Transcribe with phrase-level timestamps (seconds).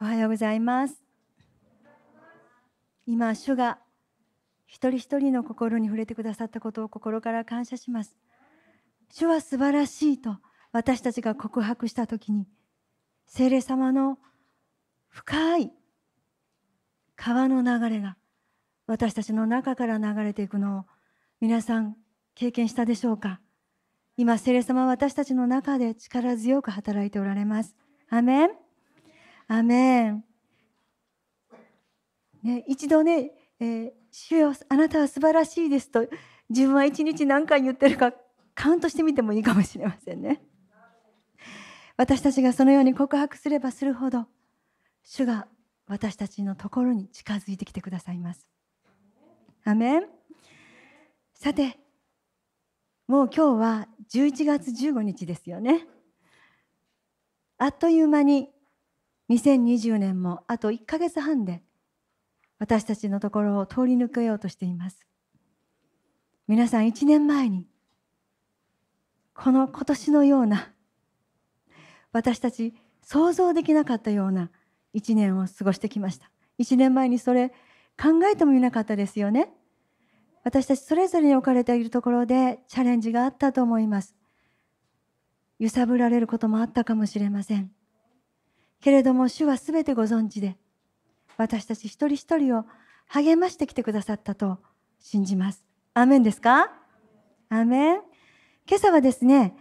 [0.00, 0.94] おはようございます。
[3.04, 3.78] 今主が
[4.64, 8.16] 一人一人の心に触れてくださったことを心から感謝します。
[9.10, 10.36] 主は素晴らしいと
[10.70, 12.46] 私たちが告白した時に
[13.26, 14.18] 聖霊様の
[15.08, 15.72] 深い
[17.16, 18.16] 川の流れが
[18.86, 20.84] 私たちの中から流れていくのを
[21.40, 21.96] 皆さん
[22.36, 23.40] 経験したでしょうか。
[24.16, 27.74] 今聖霊様は私たちの中で力強く働いておられます。
[28.08, 28.67] アメン。
[29.48, 30.24] アメン、
[32.42, 36.06] ね、一度ね、えー、主よあなたは素晴らしいですと
[36.50, 38.12] 自分は一日何回言ってるか
[38.54, 40.42] カウントしてみてもいいかもしれませんね。
[41.96, 44.26] 私たちがそのように告白すればするほど
[45.02, 45.48] 主が
[45.86, 48.46] 私たちのところに近づいてきてくださいます。
[49.64, 50.02] アメン。
[51.34, 51.78] さて
[53.06, 55.86] もう今日は11月15日ですよね。
[57.56, 58.50] あっという間に
[59.30, 61.62] 2020年もあと1ヶ月半で
[62.58, 65.06] 私たちのところを通り抜けようとしています。
[66.46, 67.66] 皆さん1年前に
[69.34, 70.72] この今年のような
[72.12, 74.50] 私たち想像できなかったような
[74.94, 76.30] 1年を過ごしてきました。
[76.58, 77.50] 1年前にそれ
[78.00, 79.52] 考えてもみなかったですよね。
[80.42, 84.16] 私たちそれぞれに置かれているところでチャレンジがあったと思います。
[85.58, 87.70] 揺さぶられることもあったかもしれません。
[88.80, 90.56] けれども主はすべてご存知で
[91.36, 92.64] 私たち一人一人を
[93.06, 94.58] 励ましてきてくださったと
[95.00, 96.72] 信じますアメンですか？
[97.48, 98.00] アメン
[98.68, 99.56] 今朝はですね、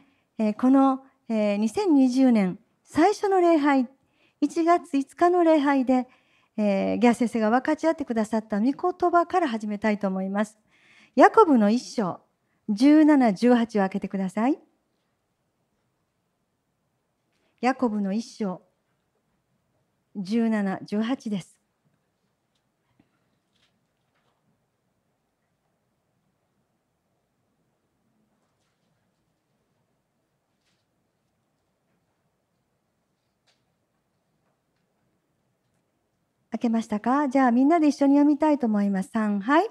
[0.59, 3.87] この、え2020年最初の礼拝、
[4.41, 6.07] 1月5日の礼拝で、
[6.57, 8.73] ギャ先生が分かち合ってくださった御言
[9.09, 10.57] 葉から始めたいと思います。
[11.15, 12.19] ヤコブの一章、
[12.69, 13.05] 17、
[13.55, 14.59] 18を開けてください。
[17.61, 18.61] ヤコブの一章、
[20.17, 21.57] 17、18です。
[36.49, 37.29] 開けましたか？
[37.29, 39.11] じゃあみんなで一緒に読みたいと思います。
[39.13, 39.69] 3、はい。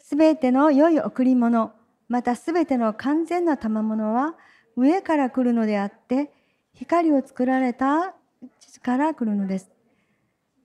[0.00, 1.72] すべての良い贈り物、
[2.08, 4.34] またすべての完全な賜物は
[4.76, 6.32] 上から来るのであって、
[6.74, 8.16] 光を作られた
[8.60, 9.70] 父から来るのです。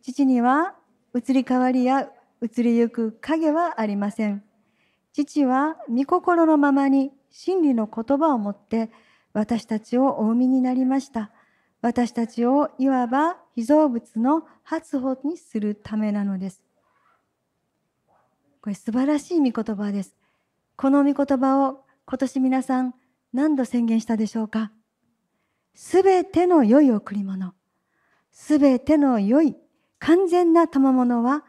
[0.01, 0.75] 父には
[1.15, 2.09] 移り変わりや
[2.41, 4.43] 移りゆく影はありません。
[5.13, 8.91] 父は御心のままに真理の言葉を持って
[9.33, 11.31] 私たちをお産みになりました。
[11.81, 16.63] 私たちをいわば被造物の発歩にするためなのです。
[18.61, 20.15] これ素晴らしい御言葉です。
[20.75, 22.93] この御言葉を今年皆さん
[23.33, 24.71] 何度宣言したでしょうか？
[25.73, 27.53] すべての良い贈り物、
[28.39, 29.55] すべての良い
[29.97, 31.43] 完全な賜物は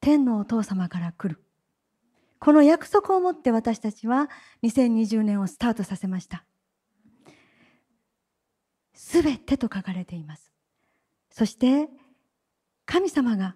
[0.00, 1.44] 天のお父様から来る。
[2.38, 4.30] この約束をもって私たちは
[4.62, 6.46] 2020年をスタートさせました。
[8.94, 10.50] すべてと書かれています。
[11.30, 11.90] そして
[12.86, 13.54] 神様が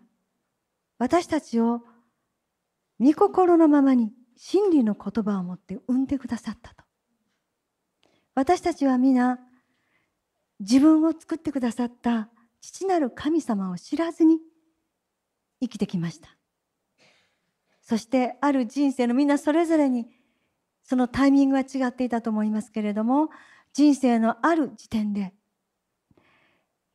[0.98, 1.80] 私たちを
[3.00, 6.84] 御心のままに真理の言葉を持って産んでくださったと。
[8.34, 9.38] 私たちは皆
[10.60, 12.28] 自分を作ってくださった
[12.64, 14.38] 父なる神様を知らずに
[15.60, 16.34] 生きてきました。
[17.82, 20.08] そしてある人生のみんなそれぞれに
[20.82, 23.28] そのタイミングは違っていたと思いますけれども
[23.74, 25.34] 人生のある時点で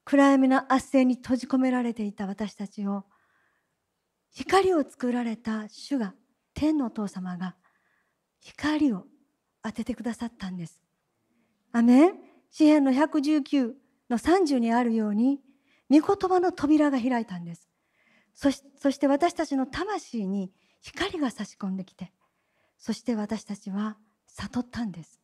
[0.06, 3.04] 暗闇の圧政に閉じ込められていた私たちを
[4.32, 6.16] 光を作られた主が
[6.56, 7.56] 天のお父様が
[8.40, 9.04] 光を
[9.62, 10.82] 当ててくださったんです。
[11.72, 12.14] アメン
[12.50, 13.74] 詩篇の119
[14.10, 15.40] の30にあるように
[15.90, 17.70] 御言葉の扉が開いたんです。
[18.36, 20.52] そしそして私たちの魂に
[20.82, 22.14] 光が差し込んできて
[22.78, 25.20] そして私たちは悟ったんです。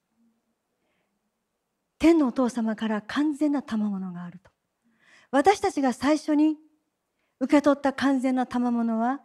[1.98, 4.52] 天のお父様から完全な賜物があると。
[5.32, 6.58] 私たちが最初に
[7.40, 9.22] 受け取った完全な賜物は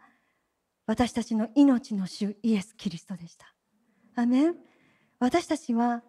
[0.85, 3.53] 私たちの命の主イエス・キリストでした。
[4.15, 4.55] アメン
[5.19, 6.03] 私たちは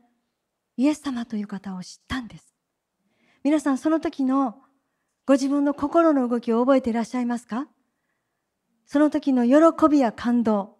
[0.77, 2.55] イエス様という方を知ったんです。
[3.43, 4.63] 皆さんその時の
[5.27, 7.69] ご自分の心の動きを覚えていらっしゃいますか？
[8.87, 10.77] その時の喜びや感動。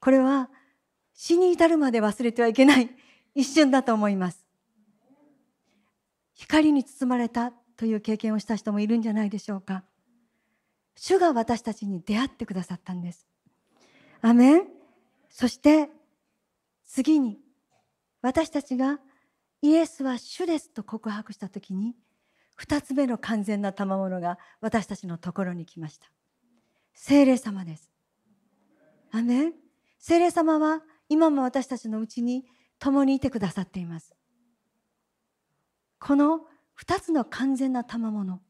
[0.00, 0.50] これは
[1.14, 2.90] 死に至るまで忘れてはいけない
[3.34, 4.44] 一瞬だと思います。
[6.34, 9.84] 光に包まれたという経験をした人もいるんじゃないでしょうか。
[10.96, 13.26] 主が私たちに出会ってくださったんです。
[14.22, 14.68] アメン。
[15.28, 15.90] そして
[16.84, 17.40] 次に
[18.20, 19.00] 私たちが
[19.62, 21.94] イエスは主ですと告白した時に
[22.62, 26.06] 2つ目の完全な賜物が私たちのところに来ました。
[26.94, 27.90] 精霊様です。
[29.10, 29.52] アメン。
[29.98, 32.44] 精霊様は今も私たちのうちに
[32.78, 34.14] 共にいてくださっています。
[35.98, 36.40] この
[36.80, 38.40] 2つの完全な賜物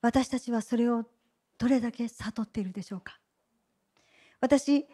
[0.00, 1.04] 私たちはそれを
[1.58, 3.18] どれだけ悟っているでしょうか。
[4.40, 4.86] 私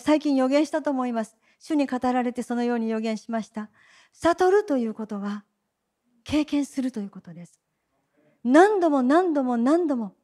[0.00, 1.36] 最近予言したと思います。
[1.58, 3.70] 主に語られてそのように予言しました。
[4.12, 5.44] 悟るということは
[6.24, 7.63] 経験するということです。
[8.44, 10.14] 何度も何度も何度も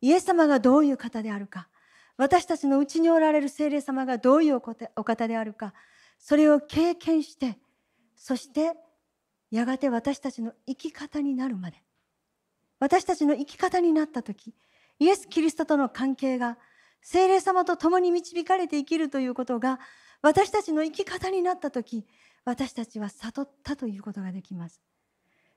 [0.00, 1.68] イエス様がどういう方であるか
[2.16, 5.74] 私たちのうちにおられる聖霊様がどういうお方であるか
[6.18, 7.58] それを経験して
[8.14, 8.72] そして
[9.50, 11.82] やがて私たちの生き方になるまで
[12.78, 14.54] 私たちの生き方になった時
[14.98, 16.58] イエス・キリストとの関係が
[17.02, 19.78] 聖霊様と共に導かれて生きるということが
[20.22, 22.06] 私たちの生き方になった時
[22.44, 24.80] 私たちは悟ったということができます。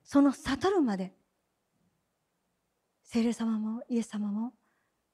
[0.02, 1.12] その悟るまで
[3.12, 4.52] 聖霊様もイエス様も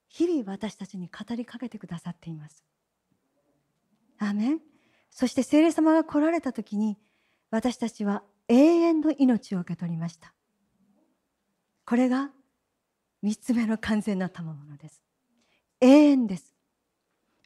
[0.07, 2.63] 日々私たちに語りかけてくださっています。
[4.19, 4.59] アメン。
[5.09, 6.99] そして聖霊様が来られた時に
[7.49, 10.31] 私たちは永遠の命を受け取りました。
[11.87, 12.29] これが
[13.23, 15.01] 3つ目の完全な賜物です。
[15.81, 16.53] 永遠です。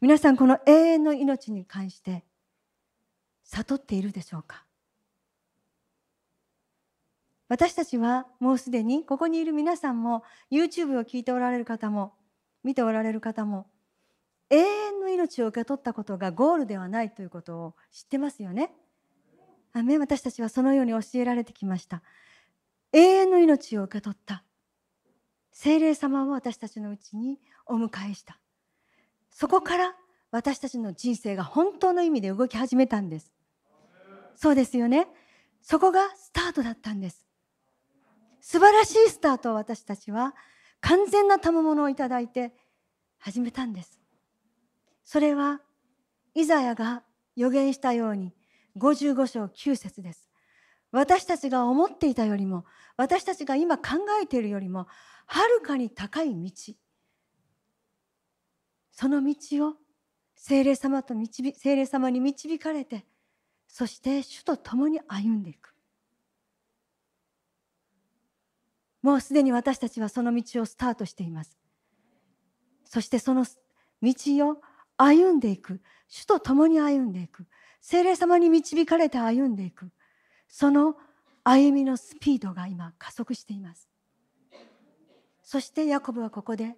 [0.02, 2.26] 皆さんこの永遠の命に関して
[3.46, 4.66] 悟っているでしょうか？
[7.52, 12.14] 私たちはもうすでにここにいる皆さんも YouTube を聞いておられる方も
[12.64, 13.68] 見ておられる方も
[14.50, 18.72] 永遠の命を受け取ったことがゴールではないということを知ってますよね。
[19.74, 22.02] アメ私たちはそのように教えられてきました。
[22.94, 24.46] 永遠の命を受け取った。
[25.52, 28.40] 精霊様を私たちのうちにお迎えした。
[29.30, 29.96] そこから
[30.32, 33.34] 私たちの人生が本当の意味で動き始めたんです。
[34.38, 35.10] そうですよね。
[35.62, 37.31] そこがスタートだったんです。
[38.42, 40.36] 素晴らしいスタートを私たちは
[40.82, 42.54] 完全な賜物をいただいて
[43.20, 44.02] 始めたんです。
[45.06, 45.62] それは
[46.34, 47.04] イザヤが
[47.36, 48.34] 予言したように
[48.78, 50.28] 55章9節です。
[50.92, 52.66] 私たちが思っていたよりも
[52.98, 53.84] 私たちが今考
[54.22, 54.88] えているよりも
[55.28, 56.52] はるかに高い道。
[58.92, 59.76] その道を
[60.36, 63.06] 聖霊様と導聖霊様に導かれて
[63.68, 65.71] そして主と共に歩んでいく。
[69.02, 71.58] もうすでに私たちはその道をスタートしています。
[72.86, 73.46] そしてその
[74.02, 74.14] 道
[74.50, 74.62] を
[74.98, 75.82] 歩んでいく。
[76.08, 77.46] 主と共に歩んでいく。
[77.80, 79.92] 聖霊様に導かれて歩んでいく。
[80.48, 80.96] その
[81.44, 83.90] 歩みのスピードが今加速しています。
[85.42, 86.76] そしてヤコブはここで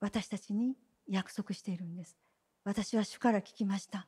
[0.00, 0.76] 私たちに
[1.08, 2.16] 約束しているんです。
[2.64, 4.06] 私は主から聞きました。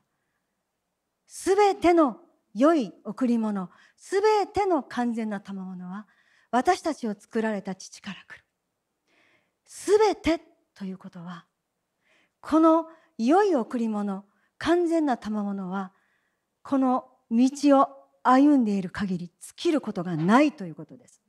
[1.26, 2.18] すべての
[2.54, 6.06] 良い贈り物すべての完全な賜物は
[6.50, 8.44] 私たちを作られた父から来る
[9.66, 10.40] すべて
[10.74, 11.46] ということは
[12.40, 12.86] この
[13.18, 14.24] 良い贈り物
[14.58, 15.92] 完全な賜物は
[16.62, 17.88] この道を
[18.22, 21.20] 歩んでいる限り尽きることがないということです。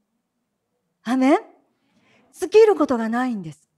[1.03, 1.39] アメン
[2.33, 3.69] 尽きることがないんです。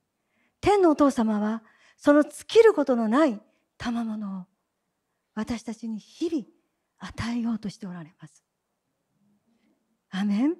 [0.61, 1.63] 天のお父様は
[1.97, 3.39] その尽きることのない
[3.77, 4.45] 賜物を
[5.33, 6.45] 私たちに日々
[6.99, 8.43] 与えようとしておられます。
[10.09, 10.55] アメン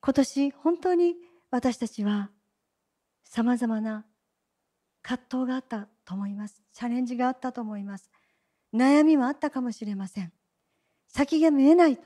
[0.00, 1.14] 今年本当に
[1.50, 2.30] 私たちは
[3.24, 4.04] さまざまな
[5.02, 6.62] 葛藤があったと思います。
[6.72, 8.10] チャレンジがあったと思います。
[8.74, 10.32] 悩みもあったかもしれません
[11.06, 12.02] 先が見えないと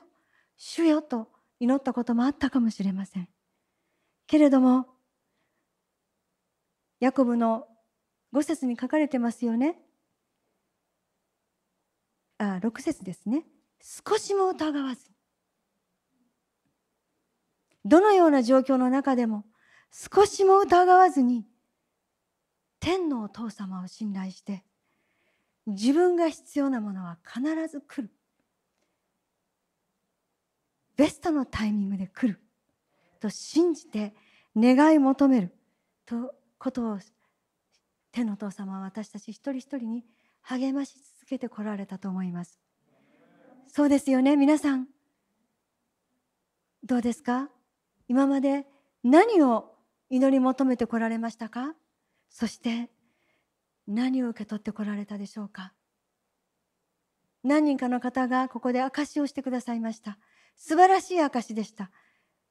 [0.58, 1.28] 主よと
[1.58, 3.28] 祈ったこともあったかもしれません
[4.26, 4.86] けれども
[7.00, 7.66] ヤコブの
[8.34, 9.78] 5節に書かれてますよね
[12.38, 13.44] あ6節ですね。
[13.80, 15.02] 少しも疑わず。
[17.84, 19.44] どのような状況の中でも
[19.90, 21.46] 少しも疑わずに
[22.80, 24.62] 天のお父様を信頼して
[25.66, 28.10] 自分が必要なものは必ず来る。
[30.96, 32.40] ベストのタイミングで来る。
[33.20, 34.14] と信じて
[34.56, 35.54] 願い求める。
[36.06, 36.98] とことを
[38.12, 40.04] 天のお父様は私たち一人一人に
[40.42, 42.58] 励まし続けてこられたと思います。
[43.66, 44.36] そうですよね。
[44.36, 44.86] 皆さん
[46.84, 47.50] どうですか？
[48.08, 48.66] 今まで
[49.04, 49.74] 何を
[50.10, 51.74] 祈り求めてこられましたか？
[52.30, 52.90] そして
[53.86, 55.72] 何を受け取ってこられたでしょうか？
[57.44, 60.18] 何人かの方がここで証しをしてくださいました。
[60.56, 61.90] 素晴らしい証でした。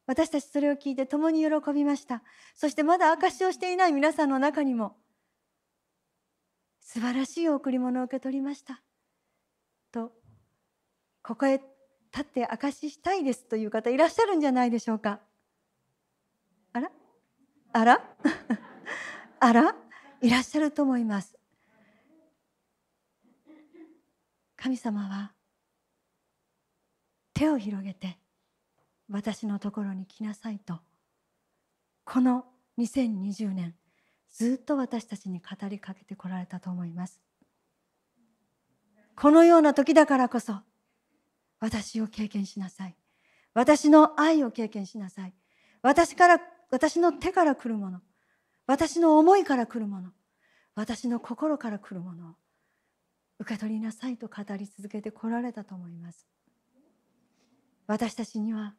[0.06, 2.24] 私たちそれを聞いて共に喜びました。
[2.56, 4.96] そしてまだ証しをしていない皆さんの中にも
[6.88, 8.82] 素晴らしい贈り物を受け取りました。
[9.92, 10.14] と
[11.22, 11.62] ここへ
[12.14, 15.20] 立って証ししたいですという方いらっしゃるんじゃないでしょうか。
[16.72, 16.90] あら？
[17.74, 18.02] あら？
[19.42, 19.76] あら？
[20.22, 21.38] いらっしゃると思います。
[24.56, 25.34] 神様は
[27.34, 28.18] 手を広げて
[29.10, 30.80] 私のところに来なさいと
[32.06, 32.46] この
[32.78, 33.76] 2020年
[34.38, 37.20] ずっと私たちに語りかけてこられたと思います。
[39.16, 40.60] このような時だからこそ
[41.60, 42.96] 私を経験しなさい。
[43.56, 45.34] 私の愛を経験しなさい。
[45.82, 46.40] 私から
[46.70, 48.02] 私の手から来るもの。
[48.68, 50.12] 私の思いから来るもの。
[50.76, 52.36] 私の心から来るものを
[53.40, 56.28] 受け取りなさいと語り続けてこられたと思います。
[57.88, 58.76] 私たちには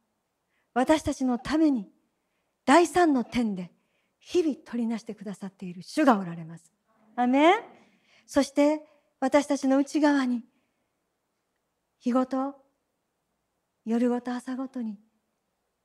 [0.73, 1.91] 私たちのために
[2.65, 3.73] 第三の点で
[4.21, 6.73] 日々取りなしてくださっている主がおられます。
[7.17, 7.59] アメン
[8.27, 8.83] そして
[9.21, 10.45] 私たちの内側に
[11.99, 12.55] 日ごと
[13.85, 14.99] 夜ごと朝ごとに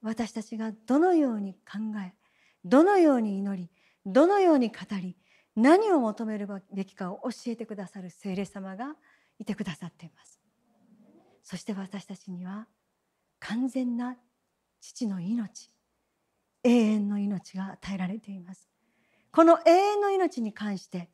[0.02, 2.14] 私たちがどのように考え
[2.66, 3.70] どのように祈り
[4.06, 5.16] どのように語り
[5.56, 8.96] 何を求めるべきかを教えてくださる聖霊様が
[9.40, 10.40] いてくださっています。
[11.44, 12.68] そして私たちには
[13.40, 14.18] 完全な
[14.80, 15.73] 父の命
[16.64, 18.70] 永遠の命が与えられています。
[19.32, 21.10] この永遠の命に関して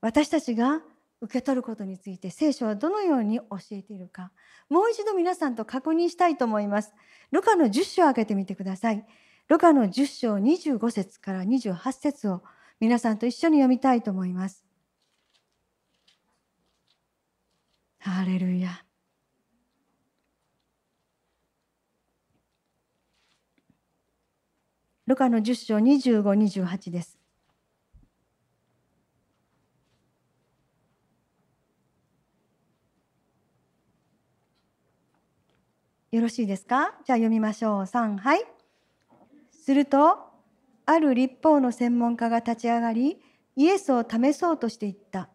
[0.00, 0.80] 私たちが
[1.20, 4.30] 受け取ることについて聖書はどのように教えているか
[4.68, 6.94] もう一度皆さんと確認したいと思います。
[7.32, 9.04] ルカの10章を開けてみてください。
[9.48, 12.42] ルカの10章25節から28節を
[12.78, 14.64] 皆さんと一緒に読みたいと思います。
[17.98, 18.84] ハレルヤ。
[25.10, 27.18] ルカの10章25、28です。
[36.12, 36.94] よろしいですか？
[37.04, 37.82] じゃあ読みましょう。
[37.82, 38.44] 3、はい。
[39.50, 40.18] すると、
[40.86, 43.20] ある立法の専門家が立ち上がり、
[43.56, 45.28] イエスを試そうとしていった。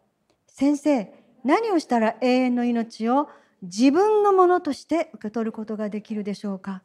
[0.46, 1.12] 先生、
[1.44, 3.28] 何をしたら永遠の命を
[3.60, 6.82] 自分のものとして受け取ることができるでしょうか？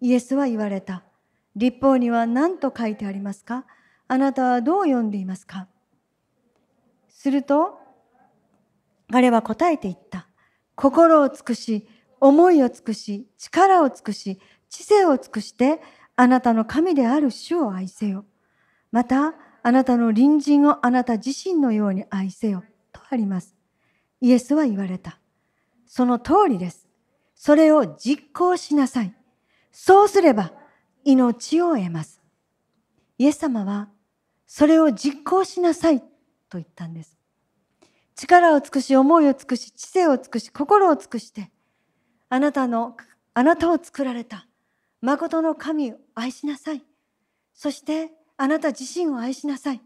[0.00, 1.02] イエスは言われた。
[1.56, 3.64] 立法には何と書いてありますか？
[4.08, 5.68] あなたはどう読んでいますか？
[7.08, 7.78] すると、
[9.10, 10.26] 彼は答えて言った。
[10.74, 11.88] 心を尽くし、
[12.20, 15.80] 思いを尽くし、力を尽くし、知性を尽くして、
[16.16, 18.24] あなたの神である主を愛せよ。
[18.90, 22.64] また、あなたの隣人をあなた自身のように愛せよ。
[22.92, 23.54] とあります。
[24.20, 25.20] イエスは言われた。
[25.86, 26.88] その通りです。
[27.34, 29.14] それを実行しなさい。
[29.70, 30.52] そうすれば、
[31.04, 32.20] 命を得ます。
[33.18, 33.88] イエス様は
[34.46, 37.16] それを実行しなさいと言ったんです。
[38.14, 41.50] 力を尽くし、思いを尽くし、知性を尽くし、心を尽くして、
[42.28, 42.96] あなたの、
[43.34, 44.46] あなたを作られた、
[45.00, 46.84] 誠の神を愛しなさい。
[47.54, 49.82] そして、あなた自身を愛しなさい。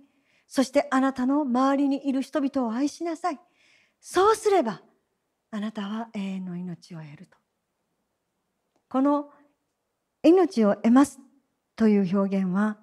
[0.46, 3.40] そして、あなたの周りにいる人々を愛しなさい。
[4.00, 4.82] そうすれば、
[5.50, 7.37] あなたは永遠の命を得ると。
[8.90, 9.30] この
[10.22, 11.20] 命を得ます
[11.76, 12.78] という表現は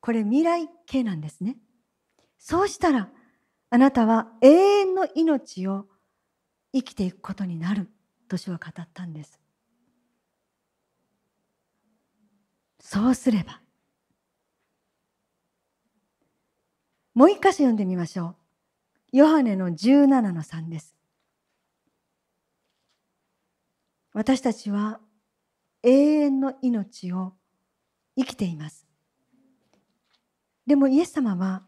[0.00, 1.56] これ未来形なんですね。
[2.38, 3.10] そうしたら
[3.70, 5.86] あなたは永遠の命を
[6.72, 7.88] 生きていくことになる
[8.28, 9.40] と主は語ったんです。
[12.80, 13.60] そうすれば
[17.18, 18.36] もう一箇所読んでみましょ
[19.12, 19.16] う。
[19.16, 20.94] ヨハネの17の3です。
[24.12, 25.00] 私たちは
[25.82, 27.34] 永遠の命を
[28.16, 28.86] 生きています。
[30.66, 31.62] でもイエス様は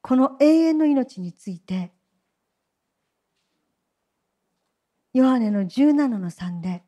[0.00, 1.92] この永遠の命について
[5.12, 6.84] ヨハネの17の3で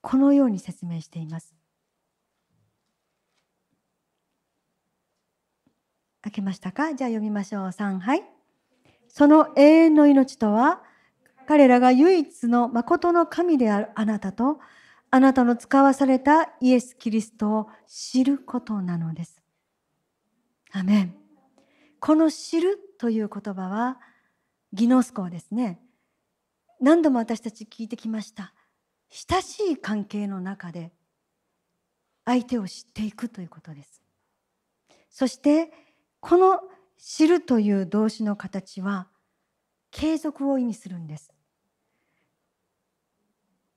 [0.00, 1.54] このように説明しています。
[6.20, 6.94] 開けましたか？
[6.94, 7.66] じゃあ読みましょう。
[7.66, 8.22] 3はい。
[9.08, 10.82] その永遠の命とは
[11.46, 14.60] 彼らが唯一の誠の神であるあなたと
[15.14, 19.42] あなたの使わされたイエス・キリストを知ることなのです。
[20.70, 21.14] アメン。
[22.00, 24.00] この知るという言葉は
[24.72, 25.82] ギノスコですね。
[26.80, 28.54] 何度も私たち聞いてきました。
[29.10, 30.92] 親しい関係の中で
[32.24, 34.00] 相手を知っていくということです。
[35.10, 35.70] そして
[36.20, 36.58] この
[36.96, 39.08] 知るという動詞の形は
[39.90, 41.34] 継続を意味するんです。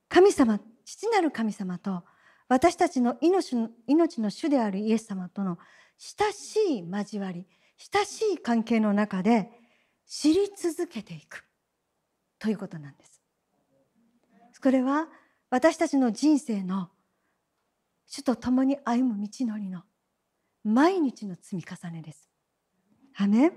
[0.08, 2.04] 神様父なる神様と
[2.48, 5.58] 私たちの命の命の主であるイエス様との
[5.98, 7.44] 親しい交わり
[7.76, 9.50] 親しい関係の中で
[10.06, 11.44] 知り続けていく
[12.38, 13.20] ということなんです。
[14.62, 15.08] これは
[15.50, 16.88] 私たちの人生の
[18.06, 19.82] 主と共に歩む道のりの
[20.64, 22.30] 毎日の積み重ねです。
[23.16, 23.50] アメ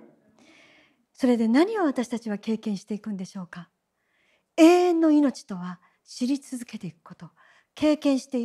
[1.13, 3.69] それで何を私たちは経験していくんでしょうか
[4.57, 5.79] 永遠の命とは
[6.09, 7.29] 知り続けていくこと
[7.75, 8.39] 経験して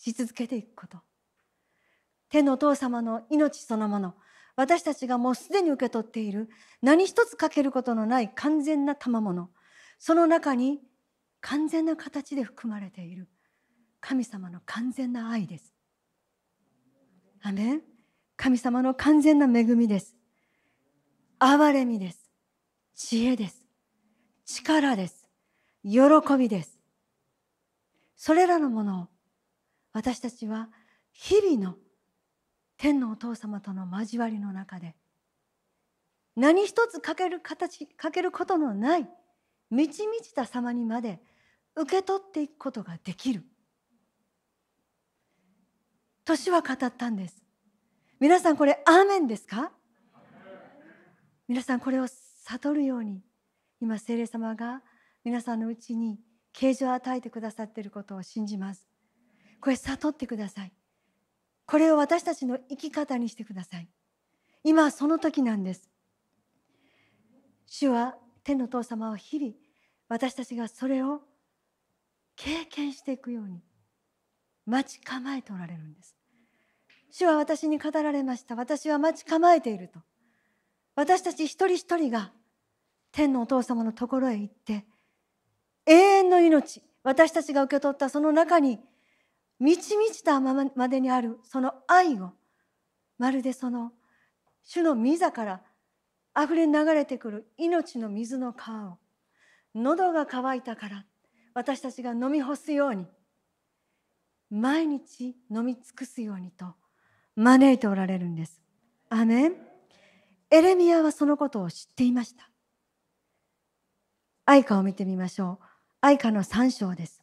[0.00, 0.98] し続けていくこと
[2.30, 4.14] 天のお父様の命そのもの
[4.54, 6.48] 私たちがもうすでに受け取っている
[6.80, 9.50] 何一つ欠けることのない完全な賜物
[9.98, 10.78] その中に
[11.40, 13.28] 完全な形で含まれている
[14.00, 15.72] 神様の完全な愛です。
[17.40, 17.82] アメン
[18.36, 20.16] 神様の完全な恵みです。
[21.40, 22.30] 憐れみです。
[22.94, 23.64] 知恵です。
[24.44, 25.21] 力です。
[25.84, 26.00] 喜
[26.38, 26.78] びです。
[28.16, 29.08] それらのものを
[29.92, 30.68] 私たちは
[31.12, 31.76] 日々の
[32.78, 34.94] 天のお父様との交わりの中で
[36.36, 39.08] 何一つ欠ける形欠けることのない
[39.70, 41.20] 満ち満ちた様にまで
[41.76, 43.44] 受け取っていくことができる。
[46.24, 47.42] 年は語ったんです。
[48.20, 49.72] 皆さんこれアーメンですか？
[51.48, 53.20] 皆さんこれを悟るように
[53.80, 54.80] 今聖霊様が
[55.24, 56.18] 皆さんのうちに
[56.52, 58.88] 啓示を与えてくださっていることを信じます。
[59.60, 60.72] これ悟ってください。
[61.66, 63.88] これを私たちの生き方にしてください。
[64.64, 65.88] 今はその時なんです。
[67.66, 69.54] 主は天の父様は日々
[70.08, 71.20] 私たちがそれを
[72.36, 73.62] 経験していくように
[74.66, 76.16] 待ち構えておられるんです。
[77.10, 78.56] 主は私に語られました。
[78.56, 80.00] 私は待ち構えていると。
[80.94, 82.32] 私たち一人一人が
[83.12, 84.84] 天のお父様のところへ行って
[85.86, 88.78] 永遠の命私たちが受け取ったその中に
[89.58, 92.32] 満ち満ちたままでにあるその愛を
[93.18, 93.92] まるでその
[94.64, 95.60] 主の御座から
[96.34, 98.98] あふれ流れてくる命の水の川を
[99.74, 101.04] 喉が渇いたから
[101.54, 103.06] 私たちが飲み干すように
[104.50, 106.74] 毎日飲み尽くすようにと
[107.36, 108.60] 招いておられるんです。
[109.08, 109.56] アメン
[110.50, 112.50] エレミアはそのことを知っていました。
[114.44, 115.71] 愛花を見てみましょう。
[116.04, 117.22] 愛花の三章です。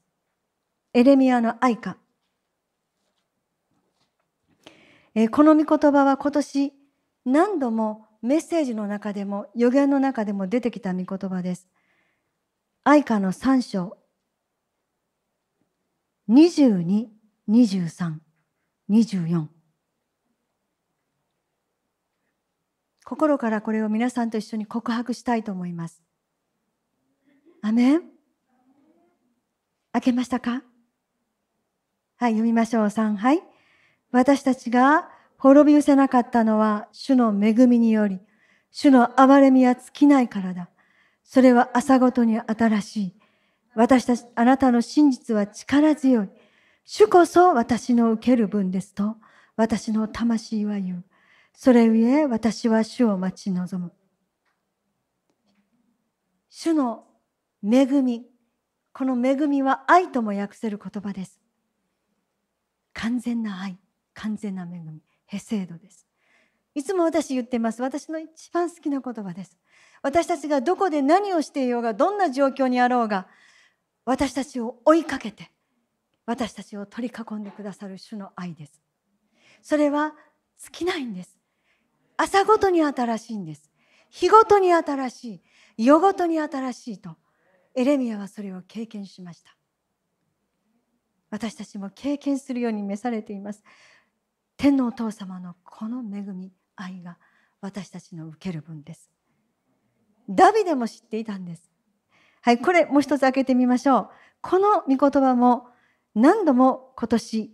[0.94, 1.98] エレミアの愛花。
[5.16, 6.74] えこの御言葉は今年
[7.26, 11.68] 何度もメッセージの中でも予言の中でも出てきた御言葉です。
[12.86, 13.98] 愛花の3章
[16.30, 17.08] 22、
[17.50, 18.14] 23、
[18.90, 19.48] 24
[23.04, 26.02] 心からこれを皆さんと一緒に告白したいと思います。
[27.62, 28.19] アメン
[30.00, 30.64] 開けましたか？
[32.16, 32.86] はい、読みましょう。
[32.86, 33.44] 3、はい。
[34.12, 38.22] 私たちが滅び失せなかったのは主の恵みにより、
[38.72, 40.70] 主の憐れみは尽きないからだ。
[41.26, 43.16] それは朝ごとに新しい。
[43.76, 46.30] 私たち、あなたの真実は力強い。
[46.86, 49.18] 主こそ私の受ける分ですと、
[49.58, 51.04] 私の魂は言う。
[51.54, 53.92] それゆえ私は主を待ち望む。
[56.50, 57.04] 主の
[57.62, 58.26] 恵み、
[58.94, 61.40] この恵みは愛とも訳せる言葉です。
[62.94, 63.78] 完全な愛。
[64.14, 66.06] 完全な恵みヘセードです。
[66.76, 67.82] いつも私言ってます。
[67.82, 69.58] 私の一番好きな言葉です。
[70.02, 73.28] 私たちがどこで何をしていようがどんな状況にあろうが
[74.06, 75.52] 私たちを追いかけて
[76.26, 78.82] 私たちを取り囲んでくださる主の愛です。
[79.62, 80.14] それは
[80.58, 81.38] 尽きないんです。
[82.18, 83.70] 朝ごとに新しいんです。
[84.10, 85.42] 日ごとに新しい
[85.78, 87.16] 夜ごとに新しいと
[87.76, 89.56] エレミアはそれを経験しました。
[91.30, 93.64] 私たちも経験するように召されています。
[94.58, 97.18] 天のお父様のこの恵み愛が
[97.62, 99.12] 私たちの受ける分です。
[100.30, 101.70] ダビデも知っていたんです。
[102.42, 104.10] はいこれもう一つ開けてみましょう。
[104.42, 105.68] この御言葉も
[106.16, 107.54] 何度も今年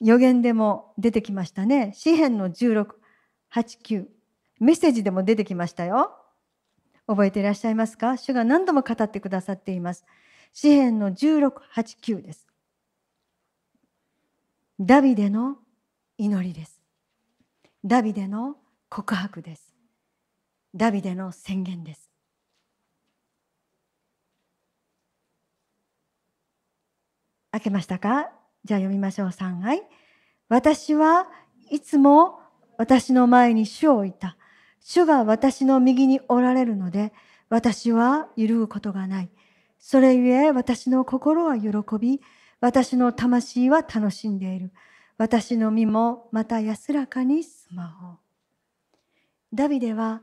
[0.00, 1.92] 予言でも出てきましたね。
[1.94, 4.06] 詩篇の1689
[4.60, 6.16] メッセージでも出てきましたよ。
[7.06, 8.16] 覚えていらっしゃいますか？
[8.16, 10.04] 主が何度も語ってくださっています
[10.52, 12.46] 詩篇の1689です
[14.78, 15.56] ダビデの
[16.18, 16.80] 祈りです。
[17.84, 18.56] ダビデの
[18.88, 19.74] 告白です。
[20.74, 22.10] ダビデの宣言です。
[27.52, 28.30] 開けましたか？
[28.64, 29.28] じゃあ読みましょう。
[29.28, 29.82] 3はい。
[30.48, 31.26] 私は
[31.70, 32.40] いつも
[32.76, 34.36] 私の前に主を置いた。
[34.80, 37.12] 主が私の右におられるので、
[37.48, 39.30] 私は揺るぐことがない。
[39.78, 42.20] それゆえ私の心は喜び、
[42.60, 44.72] 私の魂は楽しんでいる。
[45.18, 48.18] 私の身もまた安らかに住まおう。
[49.52, 50.20] ダビデは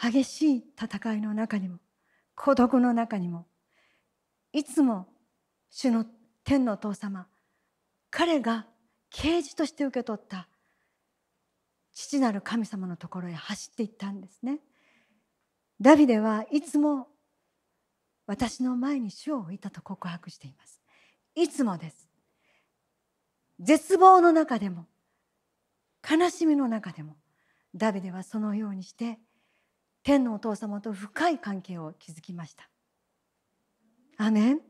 [0.00, 1.78] 激しい戦いの中にも
[2.36, 3.46] 孤独の中にも
[4.52, 5.08] いつも
[5.70, 6.06] 主の
[6.44, 7.26] 天の父様
[8.10, 8.67] 彼が
[9.10, 10.48] 啓示として受け取った
[11.92, 14.60] 父なる神様のところへ走っていったんですね。
[15.80, 17.08] ダビデはいつも
[18.26, 20.80] 私の前に主を置いたと告白しています。
[21.34, 22.08] いつもです。
[23.58, 24.86] 絶望の中でも
[26.08, 27.16] 悲しみの中でも
[27.74, 29.18] ダビデはそのようにして
[30.04, 32.68] 天のお父様と深い関係を築きました。
[34.18, 34.60] アメン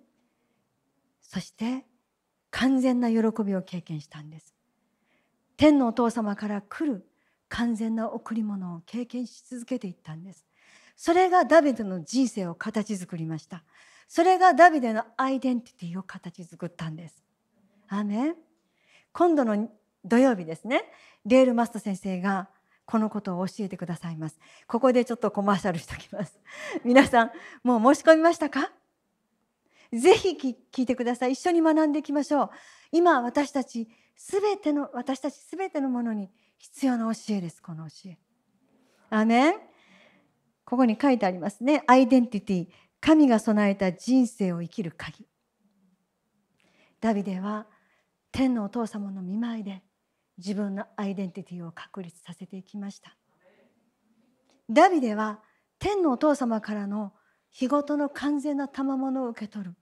[1.21, 1.85] そして
[2.51, 4.55] 完全な喜びを経験したんです。
[5.57, 7.05] 天のお父様から来る
[7.49, 10.45] 完全な贈り物を経験し続けていったんです。
[10.97, 13.65] それがダビデの人生を形作りました。
[14.09, 17.23] それがダビデのアイデンティティを形作ったんです。
[17.89, 18.35] アメン
[19.13, 19.71] 今度の
[20.05, 20.91] 土曜日ですね、
[21.25, 22.49] レールマスト先生が
[22.85, 24.39] このことを教えてくださいます。
[24.67, 26.39] ここでちょっとコマーシャルしておきます。
[26.85, 27.31] 皆さん、
[27.63, 28.71] もう申し込みましたか？
[29.93, 31.33] ぜひ聞いてください。
[31.33, 32.51] 一緒に学んでいきましょう。
[32.93, 38.19] 今、私たち、すべての、私たちすべてのものに必要な教えです、この教え。
[39.11, 39.55] アメン
[40.65, 41.83] ここに書いてありますね。
[41.87, 42.69] アイデンティティ。
[43.01, 45.27] 神が備えた人生を生きる鍵。
[47.01, 47.67] ダビデは
[48.33, 49.83] 天のお父様の見舞いで
[50.37, 53.17] 自分のアイデンティティを確立させていきました
[54.71, 55.41] ダビデは
[55.79, 57.13] 天のお父様からの
[57.51, 59.75] 日ごとの完全な賜物を受け取る。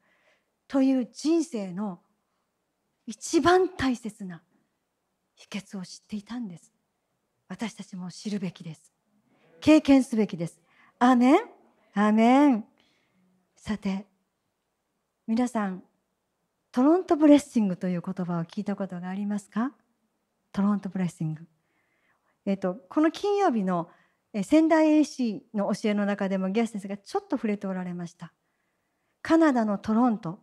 [0.68, 2.00] という人生の
[3.06, 4.42] 一番大切な
[5.34, 6.72] 秘訣を知っていたんです。
[7.48, 8.92] 私たちも知るべきです。
[9.60, 10.58] 経験すべきです。
[10.98, 11.40] アーメン。
[11.94, 12.64] アーメン。
[13.56, 14.06] さて
[15.26, 15.82] 皆さん
[16.72, 19.72] Toronto Blessing という言葉を聞いたことがありますか？
[20.52, 21.46] Toronto Blessing。
[22.44, 23.90] えっ、と、この金曜日の
[24.42, 28.32] 仙台 AC の教えの中でもゲス先生がちょっと触れておられました。
[29.22, 30.40] カナダのトロント。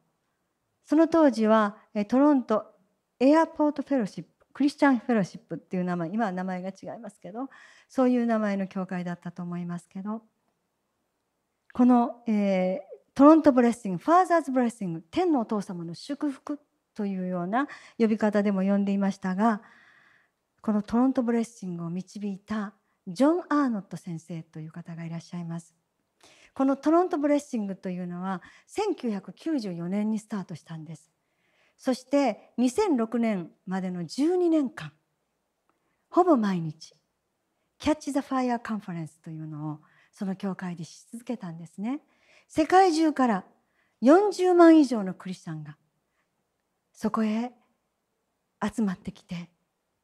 [0.86, 2.66] その当時は Toronto
[3.20, 7.50] Airport Fellowship、Christian Fellowship っていう名前、今は名前が違いますけど、
[7.88, 10.24] そういう名前の教会だったと思いますけど、
[11.74, 16.60] この、えー、 Toronto Blessing、Father's Blessing、天のお父様の祝福
[16.96, 19.62] というような呼び方でも呼んでいましたが、
[20.62, 22.74] この Toronto Blessing を導いた
[23.08, 25.76] ジョン・アーノット先生という方がいらっしゃいます。
[26.54, 31.12] この Toronto Blessing というのは1994年にスタートしたんです。
[31.78, 34.94] そして2006年までの12年間
[36.10, 36.94] ほぼ毎日
[37.80, 39.80] キャッチ・ザ・ファイア・カンファレンスというのを
[40.12, 42.02] その教会でし続けたんですね。
[42.48, 43.46] 世界中から
[44.04, 45.78] 40万以上のクリスチャンが
[46.94, 47.52] そこへ
[48.64, 49.50] 集まってきて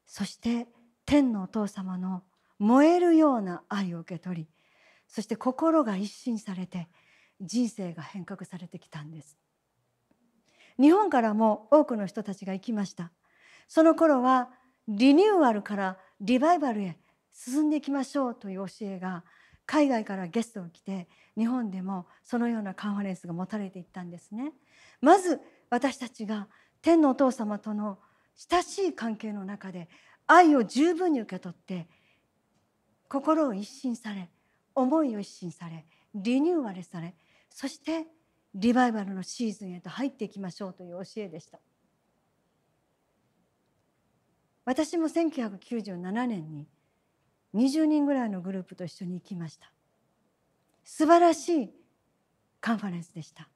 [0.06, 0.66] そして
[1.06, 2.22] 天のお父様の
[2.60, 4.48] 燃えるような愛を受け取り
[5.08, 6.88] そして心が一新されて
[7.40, 9.36] 人生が変革されてきたんです。
[10.78, 13.10] 日本からも多くの人たちが行きました。
[13.66, 14.50] その頃は
[14.86, 16.96] リニューアルからリバイバルへ
[17.32, 19.24] 進んでいきましょうという教えが
[19.66, 24.52] 海外からゲストが来て日本でもそのようなカンファレンスが持たれていったんですね。
[25.00, 26.48] まず私たちが
[26.82, 27.98] 天のお父様との
[28.36, 29.88] 親しい関係の中で
[30.26, 31.88] 愛を十分に受け取って
[33.10, 34.30] 心を一新され
[34.72, 37.16] 思いを一新されリニューアルされ
[37.50, 38.06] そして
[38.54, 41.60] リバイバルのシーズンへと入っていきましょうという教えでした。
[44.64, 46.68] 私も1997年に
[47.54, 49.72] 20人ぐらいのグループと一緒に行きました。
[50.84, 51.70] 素晴らしい
[52.60, 53.48] カンファレンスでした。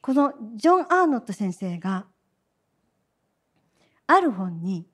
[0.00, 2.06] このジョン・アーノット先生が
[4.06, 4.86] ある本に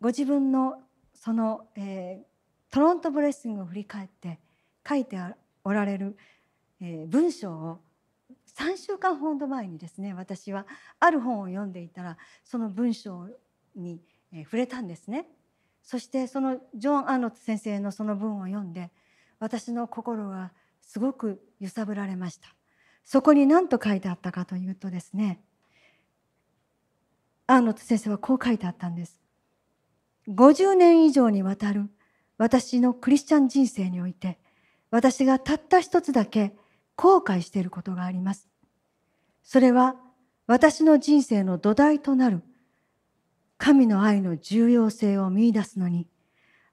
[0.00, 0.82] ご自分の
[1.14, 4.38] その、えー、トロント blessing を振り返って
[4.86, 5.18] 書いて
[5.64, 6.16] おられる、
[6.80, 7.78] えー、文章を
[8.58, 10.66] 3週間ほど前にですね私は
[11.00, 13.28] ある本を読んでいたらその文章
[13.74, 14.00] に、
[14.32, 15.26] えー、触れたんですね。
[15.82, 18.90] そしてそのジョン・アーノット先生のその文を読んで
[19.38, 22.54] 私の心がすごく揺さぶられました。
[23.04, 25.40] そこに何と書いてあったかというとですね
[27.46, 29.23] アーノット先生はこう書いてあったんです。
[30.28, 31.90] 50年以上にわたる
[32.38, 34.38] 私のクリスチャン人生において
[34.90, 36.54] 私がたった一つだけ
[36.96, 38.48] 後悔していることがあります。
[39.42, 39.96] それは
[40.46, 42.42] 私の人生の土台となる
[43.58, 46.06] 神の愛の重要性を見いだすのに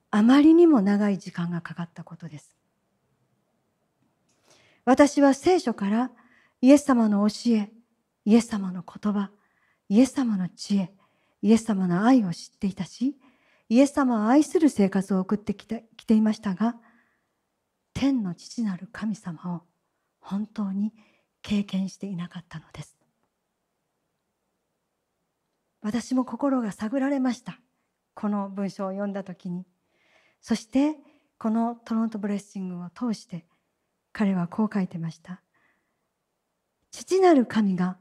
[0.09, 2.55] あまりにも長い時間がかかったことです。
[4.83, 6.11] 私は聖書から
[6.61, 7.71] イエス様の教え、
[8.25, 9.31] イエス様の言葉、
[9.89, 10.91] イエス様の知恵、
[11.41, 13.15] イエス様の愛を知っていたし、
[13.71, 16.75] イエス様を愛する生活を送ってきてきていましたが
[17.93, 19.61] 天の父なる神様を
[20.19, 20.91] 本当に
[21.41, 22.97] 経験していなかったのです。
[25.81, 27.61] 私も心が探られました。
[28.13, 29.65] この文章を読んだ時に。
[30.41, 30.97] そして
[31.37, 33.45] このトロントブレッシングを通して
[34.11, 35.41] 彼はこう書いてました。
[36.91, 37.97] 父なる神が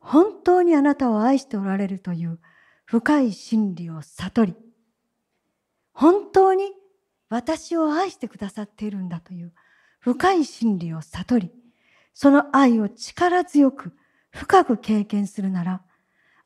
[0.00, 2.40] 本当にあなたを愛しておられるという
[2.86, 4.56] 深い真理を悟り
[5.92, 6.72] 本当に
[7.28, 9.52] 私を愛してくださっているんだという
[10.00, 11.52] 深い真理を悟り
[12.14, 13.92] その愛を力強く
[14.30, 15.82] 深く経験するなら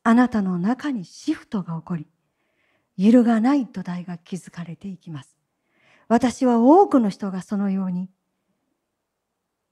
[0.03, 2.07] あなたの中にシフトが起こり
[2.97, 5.37] 揺るがない土台が築かれていきます
[6.09, 8.09] 私は多くの人がそのように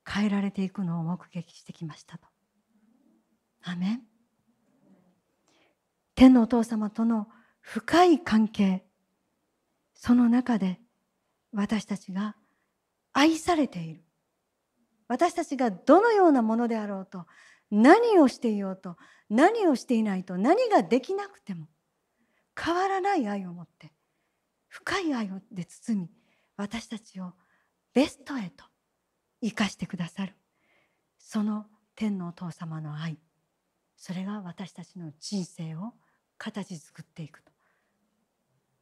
[0.07, 2.27] 変えられていくのを目撃してきましたと。
[3.63, 4.03] アメン
[6.15, 7.29] 天のお父様との
[7.61, 8.84] 深い関係
[9.95, 10.81] その中で
[11.53, 12.37] 私たちが
[13.13, 14.03] 愛されている。
[15.09, 17.27] 私たちがどのようなものであろうと
[17.71, 18.97] 何をしていようと
[19.29, 21.69] 何をしていないと何ができなくても
[22.59, 23.93] 変わらない愛を持って
[24.69, 26.11] 深い愛で包み
[26.57, 27.33] 私たちを
[27.93, 28.65] ベストへと
[29.43, 30.35] 生かしてくださる。
[31.19, 33.19] その天のお父様の愛。
[33.97, 35.93] それが私たちの人生を
[36.39, 37.53] 形作っていくと。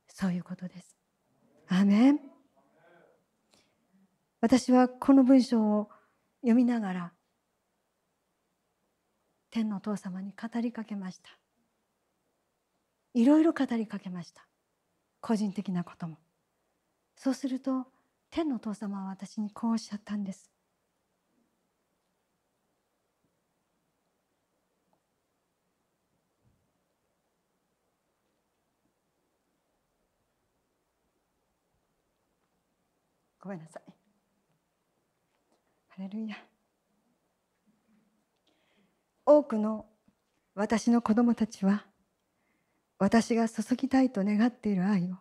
[0.08, 1.01] そういうことです。
[1.72, 2.20] アーメン
[4.42, 5.88] 私はこの文章を
[6.42, 7.12] 読みながら
[9.50, 11.30] 天のお父様に語りかけました。
[13.14, 14.46] いろいろ語りかけました。
[15.22, 16.18] 個人的なことも。
[17.16, 17.86] そうすると
[18.30, 20.51] 天のお父様は私にこうおっしゃったんです。
[33.42, 33.92] ごめんなさい。
[35.88, 36.36] ハレルヤ。
[39.26, 39.86] 多くの
[40.54, 41.84] 私の子供たちは
[42.98, 45.16] 私が注ぎたいと願っている愛を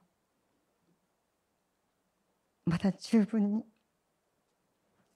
[2.66, 3.64] まだ十分に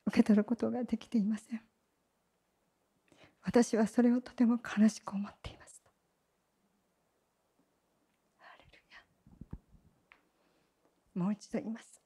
[0.07, 1.61] 受け取ることができていません
[3.43, 5.83] 私はそれをとても悲しく思っています
[11.13, 12.04] もう一度言います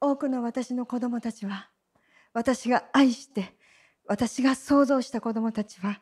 [0.00, 1.70] 多くの私の子供たちは
[2.32, 3.54] 私が愛して
[4.06, 6.00] 私が想像した子供たちは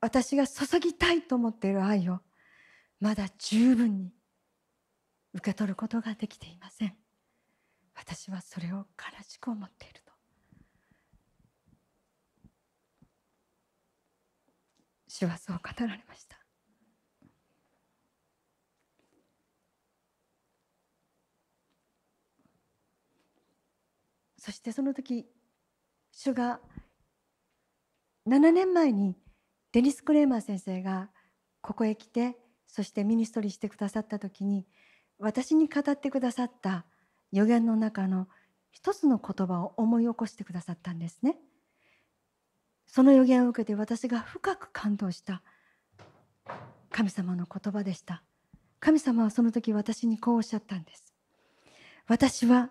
[0.00, 2.20] 私が注ぎたいと思っている愛を
[3.00, 4.12] まだ十分に
[5.34, 6.96] 受け取ることができていません。
[7.94, 8.86] 私はそれを悲
[9.28, 10.12] しく思っていると。
[15.08, 16.39] 主はそう語られました。
[24.40, 25.26] そしてその時
[26.12, 26.60] 主が
[28.26, 29.14] 7年前に
[29.72, 31.10] デニス・クレーマー先生が
[31.60, 34.66] ここへ来てそしてミニストリーしてくださった時に
[35.18, 36.86] 私に語ってくださった
[37.32, 38.28] 予言の中の
[38.72, 41.36] 一つの言葉を思い起こしてくださったんですね。
[42.86, 45.42] その予言を受けて私が深く感動した
[46.90, 48.22] 神様の言葉でした。
[48.80, 51.12] 神様はその時私にこうおっしゃったんです。
[52.08, 52.70] 私は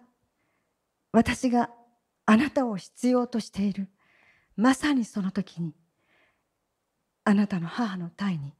[1.11, 1.71] 私が
[2.25, 3.89] あなたを必要としている。
[4.55, 5.73] まさにその時に
[7.23, 8.53] あなたの母の体に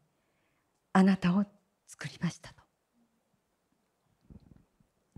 [0.94, 1.46] あなたを
[1.88, 2.64] 作りましたと。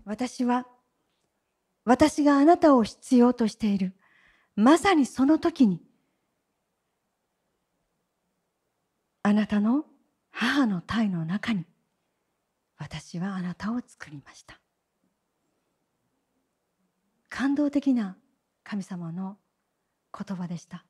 [0.04, 0.66] 私は
[1.84, 3.94] 私があなたを必要としている。
[4.54, 5.80] まさにその時に
[9.22, 9.86] あなたの
[10.30, 11.64] 母の体の中に
[12.76, 14.61] 私はあなたを作りました。
[17.32, 18.18] 感動的な
[18.62, 19.38] 神様の
[20.12, 20.84] 言葉でした。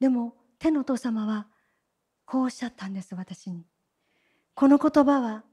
[0.00, 1.46] でも天のお父様は
[2.26, 3.64] こうおっしゃったんです私に。
[4.54, 5.44] この言葉は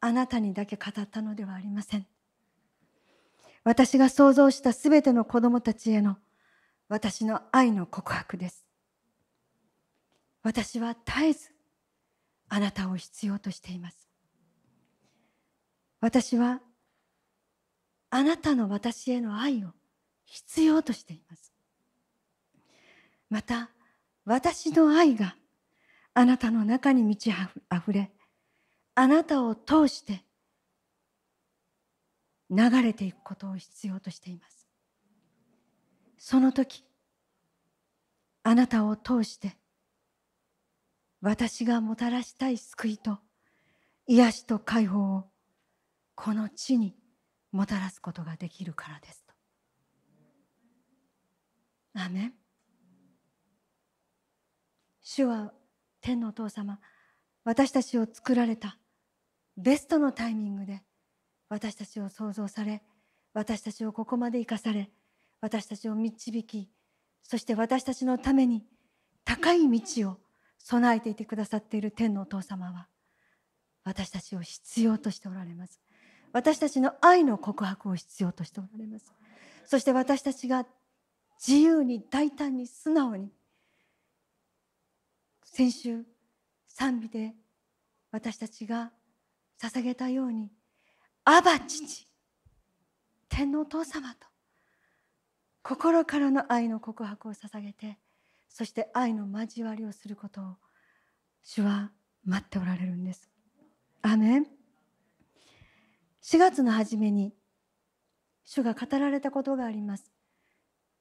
[0.00, 2.06] あなたにだけ語ったのではありません。
[3.64, 6.16] 私が想像したすべての子供たちへの
[6.88, 8.64] 私の愛の告白です。
[10.42, 11.50] 私は絶えず
[12.48, 14.08] あなたを必要としています。
[16.00, 16.62] 私は
[18.10, 19.68] あなたの私への愛を
[20.24, 21.52] 必要としています。
[23.28, 23.70] また
[24.24, 25.36] 私の愛が
[26.14, 27.34] あなたの中に満ち
[27.68, 28.10] あふれ
[28.94, 30.24] あなたを通して
[32.50, 34.66] 流れていくことを必要としています。
[36.18, 36.84] その時
[38.42, 39.56] あなたを通して
[41.20, 43.18] 私がもたらしたい救いと
[44.06, 45.24] 癒しと解放を
[46.14, 46.94] この地に
[47.52, 49.32] もたらすことができるからですと。
[51.94, 52.34] アメン
[55.00, 55.52] 主は
[56.00, 56.78] 天のお父様
[57.44, 58.78] 私たちを作られた
[59.56, 60.82] ベストのタイミングで
[61.48, 62.82] 私たちを創造され
[63.32, 64.90] 私たちをここまで生かされ
[65.40, 66.68] 私たちを導き
[67.22, 68.64] そして私たちのために
[69.24, 70.18] 高い道を
[70.58, 72.88] 備えていてくださっている天のお父様は
[73.84, 75.80] 私たちを必要としておられます
[76.36, 79.10] 私たちの愛の告白を必要としておられます
[79.64, 80.66] そして私たちが
[81.38, 83.30] 自由に大胆に素直に
[85.42, 86.04] 先週
[86.68, 87.32] 賛美で
[88.12, 88.92] 私たちが
[89.62, 90.50] 捧げたように
[91.24, 92.06] 「アバ父
[93.30, 94.26] 天のお父様」と
[95.62, 97.98] 心からの愛の告白を捧げて
[98.50, 100.56] そして愛の交わりをすることを
[101.42, 101.92] 主は
[102.26, 103.30] 待っておられるんです。
[104.02, 104.55] アメン
[106.26, 107.32] 4月の初めに
[108.44, 110.10] 主が語られたことがあります。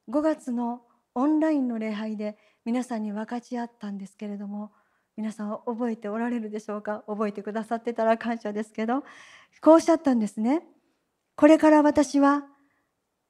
[0.07, 0.83] 5月の
[1.15, 4.71] オンラインの礼拝で皆さんに分かち合ったんですけれども
[5.17, 7.03] 皆さんは覚えておられるでしょうか？
[7.07, 9.01] 覚えてくださってたら感謝ですけど
[9.61, 10.61] こうおっしゃったんですね。
[11.35, 12.43] これから私は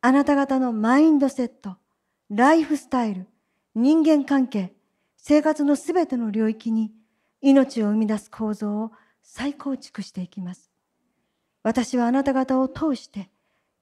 [0.01, 1.77] あなた方のマインドセット、
[2.29, 3.27] ライフスタイル、
[3.73, 4.73] 人間関係、
[5.15, 6.91] 生活のすべての領域に
[7.39, 8.91] 命を生み出す構造を
[9.23, 10.74] 再構築していきます。
[11.65, 13.31] 私はあなた方を通して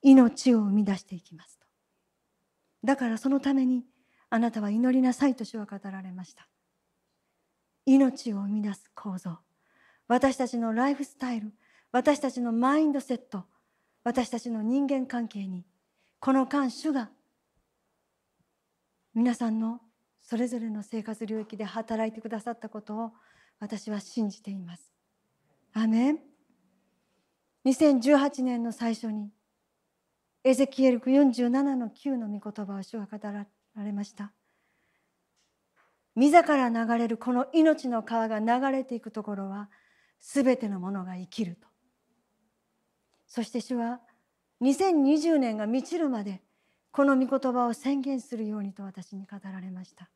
[0.01, 1.65] 命を生み出していきますと。
[2.85, 3.83] だからそのために
[4.29, 6.47] あなたは祈りなさいと主は語られました。
[7.85, 9.39] 命を生み出す構造
[10.07, 11.51] 私たちのライフスタイル
[11.91, 13.43] 私たちのマインドセット
[14.05, 15.65] 私たちの人間関係に
[16.21, 17.09] この間主が
[19.13, 19.81] 皆さんの
[20.21, 23.11] それぞれの生活領域で働いてくださったことを
[23.59, 24.89] 私は信じています。
[25.73, 26.32] アメン
[27.65, 29.29] 2018年の最初に
[30.43, 33.45] エゼキエル47の9の御言葉を主は語ら
[33.83, 34.33] れました。
[36.15, 39.69] 自ら流れるこの命の川が流れていくところは
[40.19, 41.67] 全てのものが生きると
[43.27, 43.99] そして主は
[44.61, 46.41] 2020年が満ちるまで
[46.91, 50.09] この御言葉を宣言するようにと私に語られました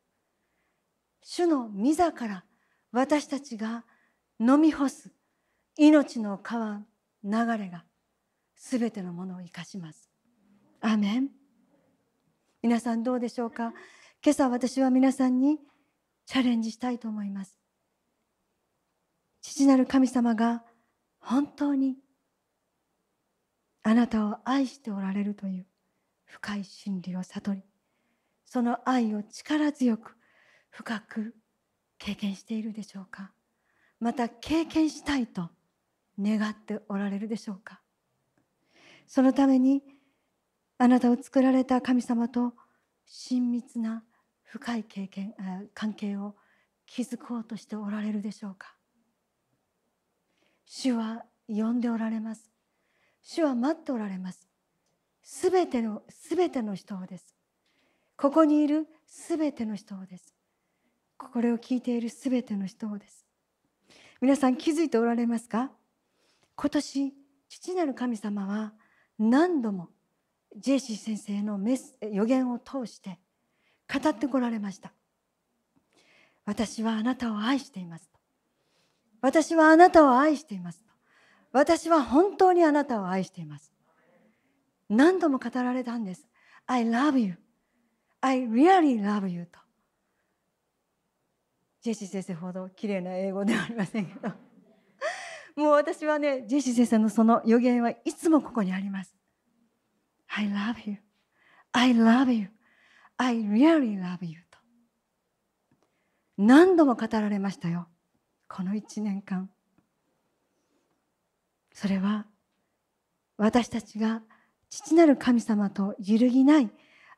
[1.23, 2.43] 主の自ら
[2.91, 3.83] 私たちが
[4.39, 5.09] 飲み干す
[5.77, 6.81] 命の川
[7.23, 7.83] 流れが
[8.55, 10.09] 全てのものを生かします。
[10.81, 11.29] アメン。
[12.61, 13.73] 皆さんどうでしょうか？
[14.23, 15.59] 今朝私は皆さんに
[16.25, 17.59] チャレンジしたいと思います。
[19.41, 20.63] 父なる神様が
[21.19, 21.97] 本当に
[23.83, 25.67] あなたを愛しておられるという
[26.25, 27.63] 深い真理を悟り
[28.45, 30.17] その愛を力強く
[30.69, 31.35] 深く
[31.97, 33.31] 経験しているでしょうか？
[33.99, 35.49] また経験したいと
[36.19, 37.81] 願っておられるでしょうか？
[39.05, 39.83] そのために
[40.77, 42.53] あなたを作られた神様と
[43.05, 44.03] 親密な
[44.43, 45.33] 深い経験
[45.73, 46.35] 関係を
[46.85, 48.73] 築こうとしておられるでしょうか？
[50.65, 52.49] 主は呼んでおられます。
[53.21, 54.47] 主は待っておられます。
[55.23, 57.35] すべてのすべての人をです。
[58.17, 60.33] ここにいるすべての人をです。
[61.17, 63.25] これを聞いているすべての人をです。
[64.21, 65.71] 皆さん気づいておられますか？
[66.57, 67.13] 今年
[67.47, 68.73] 父なる神様は
[69.17, 69.89] 何度も
[70.57, 73.19] ジェイシー先生のメス予言を通して
[73.87, 74.91] 語ってこられました。
[76.45, 78.09] 私はあなたを愛しています
[79.21, 80.81] 私はあなたを愛しています
[81.51, 83.71] 私は本当にあなたを愛しています。
[84.89, 86.27] 何度も語られたんです。
[86.67, 87.35] I love you.
[88.21, 89.59] I really love you と。
[91.81, 94.46] ジェシー先生ほど綺麗な英語ではありませんけど。
[95.57, 99.15] もう私はねジェシー先生のその予言はいつもここにあります。
[100.27, 100.97] I love you.
[101.71, 102.49] I love you.
[103.17, 104.59] I really love you と。
[106.37, 107.87] 何度も語られましたよ。
[108.47, 109.49] この1年間。
[111.73, 112.27] それは
[113.37, 114.21] 私たちが
[114.69, 116.69] 父なる神様と揺るぎない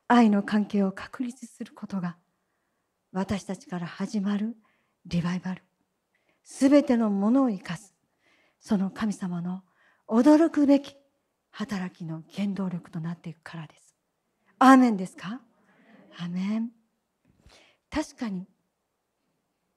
[0.08, 2.16] 愛の関係を確立することが
[3.12, 4.56] 私たちから始まる
[5.04, 5.62] リバイバル。
[6.42, 7.89] すべてのものを生かす。
[8.60, 9.62] その神様の
[10.08, 10.94] 驚くべき
[11.50, 13.96] 働きの原動力となっていくからです。
[14.58, 15.40] アーメンですか？
[16.18, 16.70] アメン
[17.90, 18.46] 確かに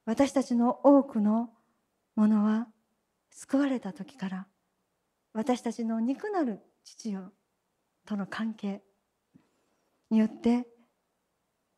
[0.06, 1.50] 私たちの多くの
[2.16, 2.68] ものは
[3.32, 4.48] 救われた時から
[5.34, 7.32] 私たちの肉なる父よ
[8.06, 8.84] との関係
[10.12, 10.68] によって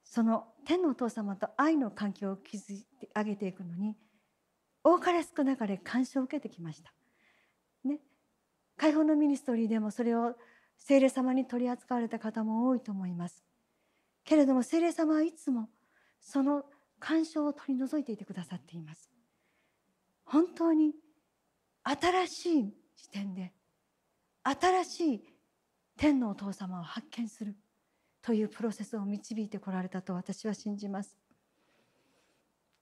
[0.03, 3.95] その天のお父様と愛の関係を築いてあげていくのに
[4.87, 6.93] 多かれ少なかれ干渉を受けてきました。
[7.83, 7.99] ね、
[8.77, 10.35] 解放のミニストリーでもそれを
[10.77, 13.43] 聖霊様に取り扱われた方も多いと思います。
[14.23, 15.69] けれども聖霊様はいつも
[16.21, 16.65] その
[16.99, 19.09] 干渉を取り除いていてくださっています。
[20.23, 20.93] 本当に
[21.83, 23.53] 新しい視点で
[24.43, 25.23] 新しい
[25.97, 27.55] 天のお父様を発見する
[28.21, 31.17] というプロセスを導いてこられたと私は信じます。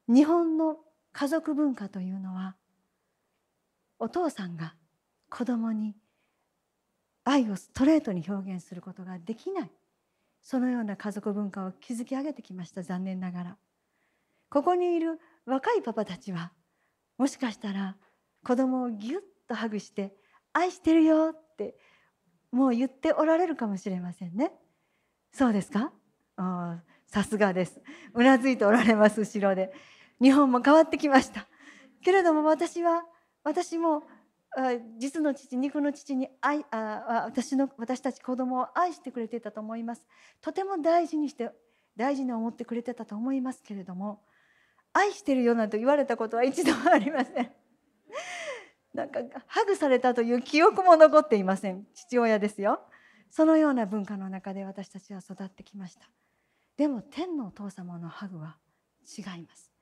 [0.09, 0.79] 日本の
[1.13, 2.55] 家族文化というのは
[3.99, 4.75] お父さんが
[5.29, 5.95] 子供に
[7.23, 9.71] 愛をストレートに表現することができない。
[10.41, 13.57] そのような家族文化を築き上げてきました残念ながら。
[14.49, 16.51] ここにいる若いパパたちは
[17.17, 17.95] もしかしたら
[18.43, 20.13] 子供をぎゅっとハグして
[20.51, 21.77] 「愛してるよ」って
[22.51, 24.51] もう言っておられるかもしれませんね。
[25.31, 25.93] そうですか？
[27.07, 27.81] さすがです。
[28.13, 29.73] うなずいておられます後ろで。
[30.23, 31.45] 日本も変わってきました。
[32.01, 33.03] けれども私は
[33.43, 34.03] 私も
[34.97, 40.07] 実の父肉の父に愛あ私の私たち子供を愛してくれてたと思います。
[40.39, 41.51] とても大事にして
[41.97, 44.21] 大事に思ってくれてたと思いますけれども
[44.93, 47.51] 愛してるよなんて言われたことは一度もありません。
[48.93, 51.85] なんかハグされたという記憶も残っていません。
[51.93, 52.79] 父親ですよ。
[53.29, 56.07] そのような文化の中で私たちは育ってきました。
[56.77, 58.57] でも天のお父様のハグは
[59.17, 59.72] 違います。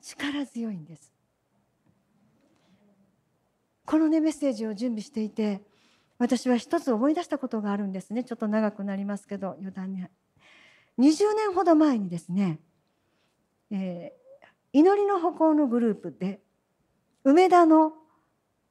[0.00, 1.12] 力強いんです。
[3.86, 5.62] このねメッセージを準備していて
[6.18, 8.24] 私は一つ思い出したことがあるんですね。
[8.24, 10.04] ちょっと長くなりますけど余談に。
[10.98, 12.60] 20年ほど前にですね、
[13.70, 16.40] えー、祈りの歩行のグループで
[17.24, 17.94] 梅田の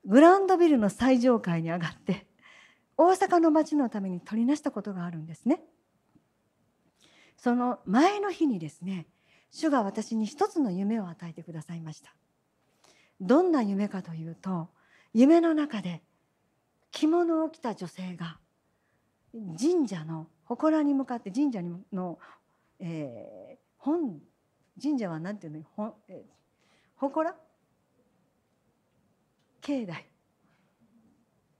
[0.05, 2.27] グランドビルの最上階に上がって
[2.97, 5.63] 大阪の街のために取りなしたことがあるんですね。
[7.35, 9.07] その前の日にですね
[9.51, 12.13] 主が私に一つの夢を与えてくださいました。
[13.19, 14.69] どんな夢かというと
[15.13, 16.01] 夢の中で
[16.91, 18.37] 着物を着た女性が
[19.33, 22.17] 神社の祠に向かって神社の、
[22.79, 24.19] えー、本
[24.81, 25.63] 神社は何ていうの？
[25.75, 26.31] ほ、えー、
[26.97, 27.35] 祠？
[29.61, 30.05] 境内。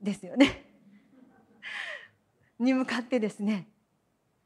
[0.02, 0.66] ですよね。
[2.58, 3.68] に向かってですね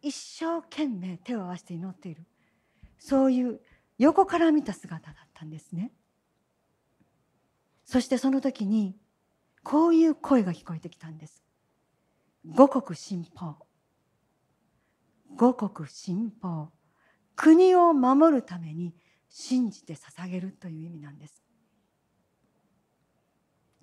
[0.01, 2.23] 一生懸命手を合わせて祈っている。
[3.05, 3.59] そういう
[3.97, 5.91] 横から見た姿だったんですね。
[7.83, 8.95] そしてその時に
[9.61, 11.43] こういう声が聞こえてきたんです。
[12.45, 13.55] 五国新報。
[15.35, 16.69] 五国新報。
[17.35, 18.95] 国を守るために
[19.27, 21.43] 信じて捧げるという意味なんです。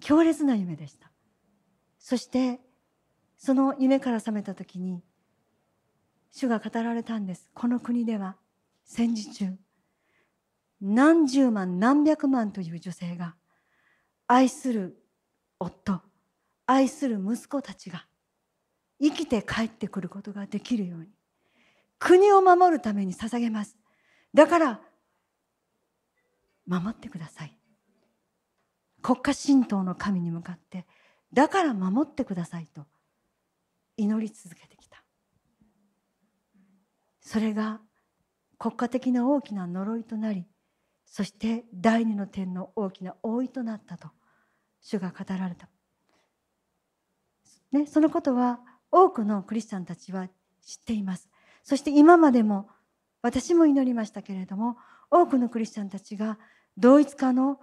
[0.00, 1.12] 強烈な夢でした。
[1.98, 2.58] そして
[3.36, 5.02] その夢から覚めた時に
[6.30, 7.50] 主が語られたんです。
[7.52, 8.39] この国では
[8.93, 9.57] 戦時中
[10.80, 13.36] 何十万何百万という女性が
[14.26, 15.01] 愛する
[15.61, 16.01] 夫
[16.66, 18.05] 愛する息子たちが
[19.01, 21.07] 生きて帰ってくることができるように
[22.01, 23.76] 国を守るために捧げます。
[24.34, 24.80] だから
[26.66, 27.57] 守ってください。
[29.03, 30.84] 国家神道の神に向かって
[31.32, 32.86] だから守ってくださいと
[33.97, 35.05] 祈り続けてきた。
[37.20, 37.80] それが
[38.61, 40.44] 国家的な大きな呪いとなり
[41.06, 44.08] そして第二の天の大きな覆いとなったと
[44.82, 45.68] 主が語られた、
[47.72, 48.61] ね、そのことは
[48.92, 50.28] 多くのクリスチャンたちは
[50.62, 51.28] 知っています。
[51.62, 52.68] そして今までも
[53.22, 54.76] 私も祈りましたけれども
[55.11, 56.38] 多くのクリスチャンたちが
[56.76, 57.61] 同一化の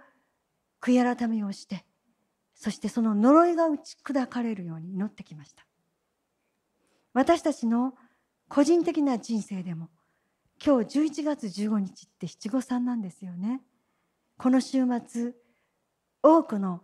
[0.80, 1.84] 悔い改めをして
[2.54, 5.64] そしてその呪いが打ち砕かれるように祈ってきました。
[7.12, 7.94] 私たちの
[8.48, 9.90] 個人的な人生でも
[10.64, 13.60] 今日11月15日って七五三なんですよね。
[14.36, 15.32] この週末
[16.22, 16.82] 多くの、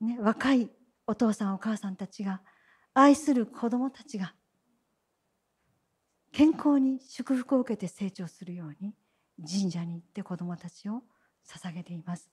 [0.00, 0.70] ね、若い
[1.06, 2.42] お父さんお母さんたちが
[2.94, 4.34] 愛する子供たちが
[6.32, 8.94] 健康に祝福を受けて成長するように
[9.38, 11.02] 神社に行って子供たちを
[11.46, 12.30] 捧げています。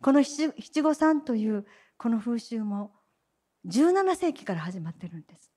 [0.00, 0.52] この七
[0.82, 1.66] 五三という
[1.96, 2.92] この風習も
[3.66, 5.55] 17世紀から始まってるんです。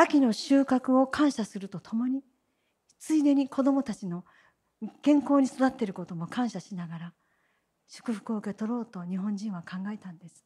[0.00, 2.22] 秋の収穫を感謝するとともに
[3.00, 4.24] ついでに子どもたちの
[5.02, 7.12] 健康に育っていることも感謝しながら
[7.88, 10.44] 祝福を受け取ろうと日本人は考えたんです。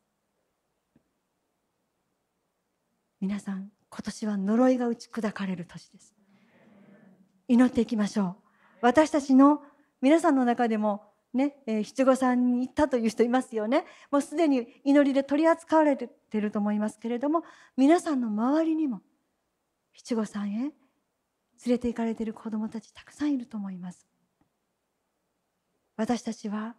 [3.21, 6.15] 皆さん今年は呪いが打ち砕かれる年です。
[7.47, 8.37] 祈っていきましょう。
[8.81, 9.61] 私たちの
[10.01, 11.03] 皆さんの中でも
[11.35, 13.85] ね、えー、七五三に行ったという人いますよね。
[14.11, 17.45] もうすでに祈りで取り扱われていると思いますけれども
[17.77, 19.03] 皆さんの周りにも
[19.93, 20.73] 七五三へ連
[21.67, 24.07] れて行かれている子どもたちたくさんいると思います。
[25.97, 26.75] 私たちは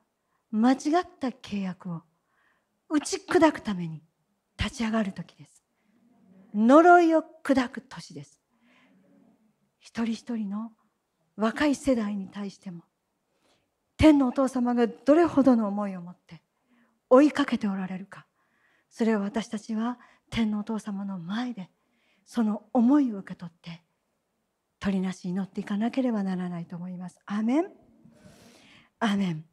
[0.52, 0.78] 間違っ
[1.20, 2.02] た契約を
[2.90, 4.04] 打ち砕くために
[4.58, 5.64] 立ち上がる時です。
[6.54, 8.44] 呪いを砕く年です。
[9.80, 10.72] 一人一人の
[11.36, 12.84] 若い世代に対しても
[13.98, 16.42] 天のお父様がどれほどの思いを持って
[17.10, 18.26] 追いかけておられるか
[18.90, 20.00] それを私たちは
[20.30, 21.70] 天のお父様の前で
[22.26, 23.84] その思いを受け取って
[24.80, 27.20] 取りなし祈っていかなければならないと思います。
[27.26, 27.72] アメン。
[29.00, 29.46] アメン。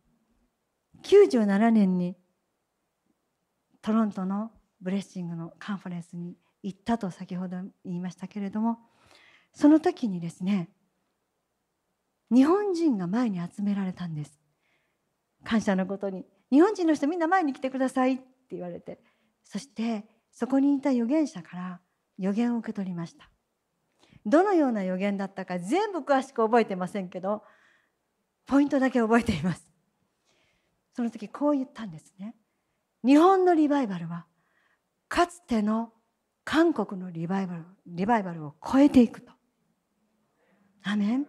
[1.02, 2.16] 97年に
[3.82, 4.50] トロントの
[4.80, 8.78] ブレッシングのカンファレンスに行ったと先ほど言いましたけれども
[9.52, 10.68] その時にですね
[12.30, 14.38] 日本人が前に集められたんです。
[15.44, 16.24] 感謝のことに。
[16.50, 19.00] 日本人の人みんな前に来てくださいって言われて。
[19.42, 21.80] そしてそこにいた預言者から
[22.20, 23.28] 予言を受け取りました。
[24.24, 27.42] どのような予言だったか全部詳しく覚えてませんけど
[28.46, 29.66] ポイントだけ覚えています。
[30.94, 32.36] その時こう言ったんですね。
[33.04, 34.26] 日本のリバイバルは
[35.08, 35.92] かつての
[36.44, 39.32] 韓国のリバイバルリバイバルを超えていくと。
[40.82, 41.26] アメン。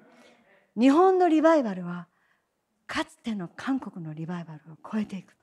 [0.77, 2.07] 日本のリバイバルは
[2.85, 5.33] かつての韓国のリバイバルを超えていく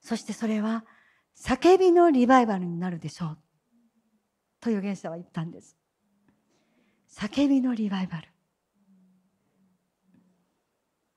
[0.00, 0.84] そしてそれは
[1.36, 3.38] 叫びのリバイバルになるでしょう。
[4.60, 5.76] と預言者は言ったんです。
[7.10, 8.28] 叫びのリバイバル。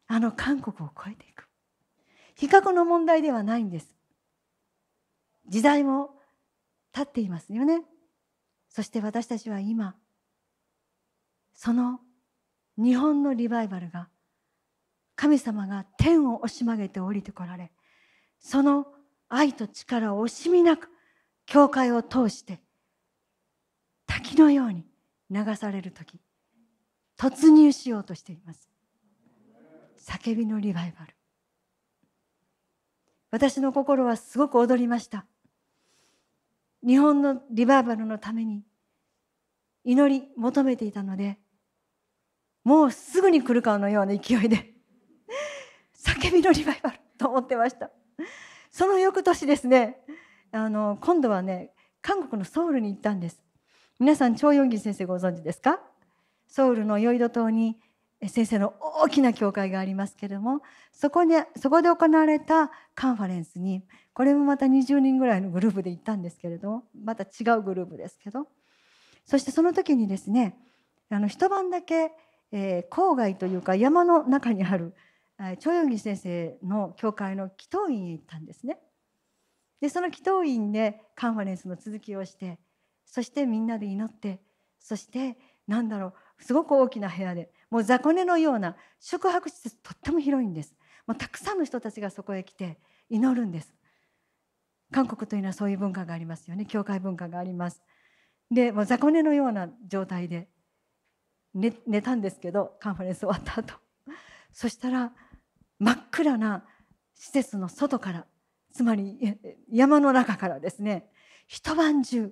[0.08, 1.48] あの韓国を超えていく。
[2.36, 3.96] 比較の問題ではないんです。
[5.48, 6.12] 時代も
[6.92, 7.84] 経っていますよね。
[8.70, 9.96] そして私たちは今
[11.54, 12.00] その
[12.78, 14.10] 日本のリバイバルが
[15.16, 17.72] 神様が天を押し曲げて降りてこられ
[18.40, 18.86] その
[19.30, 20.90] 愛と力を惜しみなく
[21.46, 22.62] 教会を通して
[24.06, 24.86] 滝のように
[25.30, 26.20] 流される時
[27.18, 28.70] 突入しようとしています。
[29.98, 31.14] 叫びのリバイバル。
[33.32, 35.26] 私の心はすごく踊りました。
[36.86, 38.64] 日本のリバイバルのために
[39.84, 41.40] 祈り求めていたので
[42.64, 44.74] もうすぐに来るかのような勢いで
[45.96, 47.90] 叫びのリバイバルと思ってました。
[48.78, 49.98] その翌年ですね
[50.52, 51.72] あの今度はね
[52.04, 53.42] 韓国のソウルに行ったんです。
[54.00, 55.80] 皆さんチョ・ヨンギ先生ご存知ですか？
[56.48, 57.80] ソウルのヨイド島に
[58.28, 60.62] 先生の大きな教会がありますけれども
[60.92, 63.82] そこでそこで行われたカンファレンスに
[64.14, 68.48] これもまた20人ぐらいのグループで行ったんですけれどもまた違うグループですけど
[69.26, 70.56] そしてその時にですね
[71.10, 72.12] あの一晩だけ、
[72.52, 74.94] えー、郊外というか山の中にある
[75.60, 78.80] 長陽義先生の教会の祈祷院へ行ったんですね。
[79.80, 82.58] でその祈祷院でカンファレンスの続きをして
[83.06, 84.42] そしてみんなで祈って
[84.80, 90.76] そしてなんだろうすごく大きな部屋でもう雑魚寝のような宿泊施設とっても広いんです。
[91.06, 92.80] もうたくさんの人たちがそこへ来て
[93.10, 93.74] 祈るんです。
[94.92, 96.66] 韓国というのはそういう文化がありますよね。
[96.66, 97.84] 教会文化があります。
[98.50, 100.50] でもう雑魚寝のような状態で
[101.54, 103.76] 寝寝たんですけどカンファレンス終わった後。
[104.52, 105.14] そしたら
[105.80, 106.64] 真っ暗な
[107.16, 108.26] 施設の外から
[108.74, 109.18] つまり
[109.72, 111.10] 山の中からですね
[111.48, 112.32] 一晩中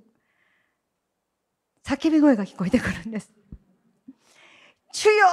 [1.84, 3.32] 叫び声が聞こえてくるんです。
[4.92, 5.28] 主よ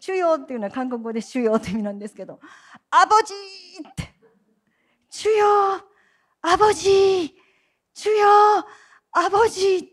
[0.00, 2.40] 主よっていうのは韓国語で主よという意味なんですけど、
[2.90, 4.12] アボジーって、
[5.08, 5.46] 主よ
[6.40, 7.30] アボジー
[7.94, 8.26] 主よ
[9.12, 9.86] アボジー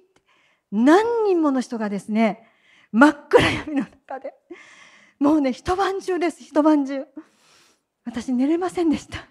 [0.72, 2.48] 何人もの人がですね、
[2.92, 4.34] 真っ暗闇の中で
[5.20, 7.06] もうね一晩中です一晩中。
[8.06, 9.28] 私寝れませんでした。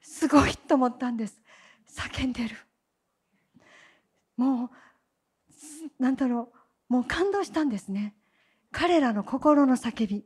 [0.00, 1.40] すごいと思ったんです。
[1.88, 2.56] 叫んでる。
[4.36, 4.70] もう
[5.98, 6.52] なんだろ
[6.88, 6.92] う。
[6.92, 8.14] もう感動したんですね。
[8.70, 10.24] 彼らの心の叫び。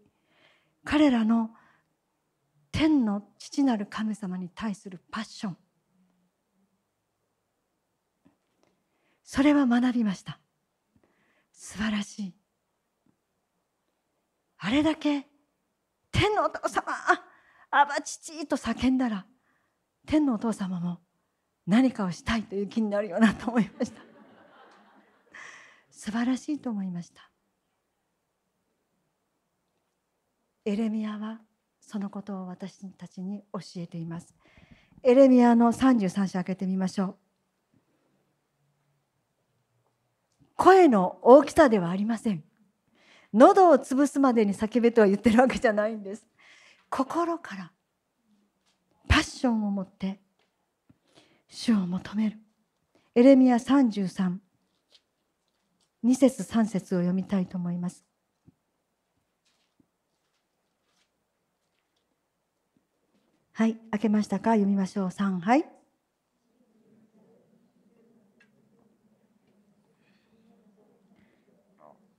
[0.84, 1.50] 彼らの
[2.72, 5.56] 天の父なる神様に対するパッション。
[9.22, 10.40] それは学びました。
[11.52, 12.39] 素晴らしい。
[14.62, 15.26] あれだけ
[16.12, 16.84] 天のお父様
[17.70, 19.26] あば父と叫んだら
[20.06, 20.98] 天のお父様も
[21.66, 24.02] 何かをしたいという気になるよなと思いました。
[25.90, 27.30] 素晴らしいと思いました。
[30.64, 31.40] エレミアは
[31.80, 34.34] そのことを私たちに教えています。
[35.02, 37.16] エレミアの33章開けてみましょう。
[40.56, 42.49] 声の大きさではありません。
[43.32, 46.26] 喉を潰すまでに叫べとは言ってるわけじゃないんです。
[46.88, 47.72] 心から
[49.08, 50.20] パッションを持って
[51.48, 52.38] 主を求める。
[53.14, 54.38] エレミア33
[56.04, 58.04] 2節3節を読みたいと思います。
[63.52, 64.52] はい開けましたか？
[64.52, 65.08] 読みましょう。
[65.08, 65.79] 3はい。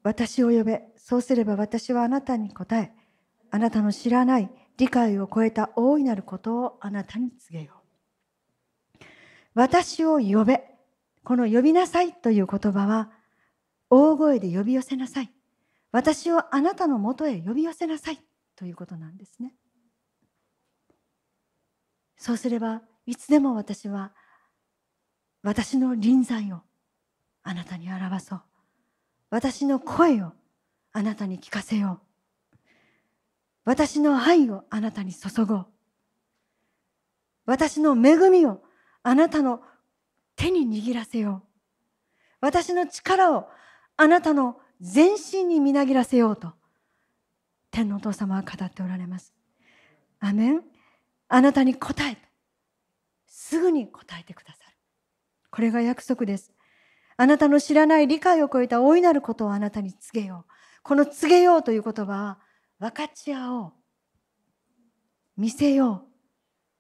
[0.03, 0.83] 私を呼べ。
[0.97, 2.93] そうすれば私はあなたに答え
[3.51, 7.73] あなたの知らない理解を超えた大いなることをあなたに告げよ
[8.99, 9.03] う。
[9.53, 10.63] 私を呼べ。
[11.23, 13.11] この呼びなさいという言葉は
[13.89, 15.31] 大声で呼び寄せなさい。
[15.91, 18.19] 私をあなたのもとへ呼び寄せなさい
[18.55, 19.53] ということなんですね。
[22.17, 24.13] そうすればいつでも私は
[25.43, 26.61] 私の臨在を
[27.43, 28.41] あなたに表そう。
[29.31, 30.33] 私の声を
[30.91, 32.01] あなたに聞かせよ
[32.53, 32.57] う。
[33.63, 35.65] 私の愛をあなたに注ごう。
[37.45, 38.61] 私の恵みを
[39.03, 39.61] あなたの
[40.35, 41.47] 手に握らせよう。
[42.41, 43.47] 私の力を
[43.95, 46.51] あなたの全身にみなぎらせようと。
[47.71, 49.33] 天のお父様は語っておられます。
[50.19, 50.61] アメン。
[51.29, 52.17] あなたに答え
[53.25, 54.75] すぐに答えてくださる。
[55.49, 56.51] これが約束です。
[57.21, 60.51] あなたの知らない理解を超えた大いなることをあなたに告げよう。
[60.81, 62.39] この告げようという言葉は
[62.79, 63.73] 分かち合おう。
[65.37, 66.07] 見せよう。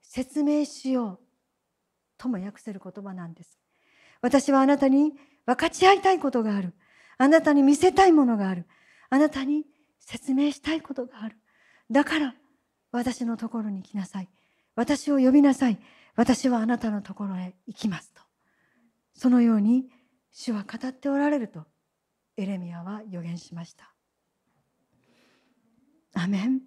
[0.01, 1.19] 説明しよう。
[2.17, 3.59] とも訳せる言葉なんです。
[4.19, 5.13] 私はあなたに
[5.45, 6.73] 分かち合いたいことがある。
[7.19, 8.65] あなたに見せたいものがある。
[9.11, 9.67] あなたに
[9.99, 11.37] 説明したいことがある。
[11.91, 12.33] だから
[12.91, 14.29] 私のところに来なさい。
[14.75, 15.77] 私を呼びなさい。
[16.15, 18.23] 私はあなたのところへ行きますと。
[19.13, 20.00] そのように
[20.31, 21.65] 主は語っておられると
[22.37, 23.93] エレミアは予言しました。
[26.13, 26.61] アメン。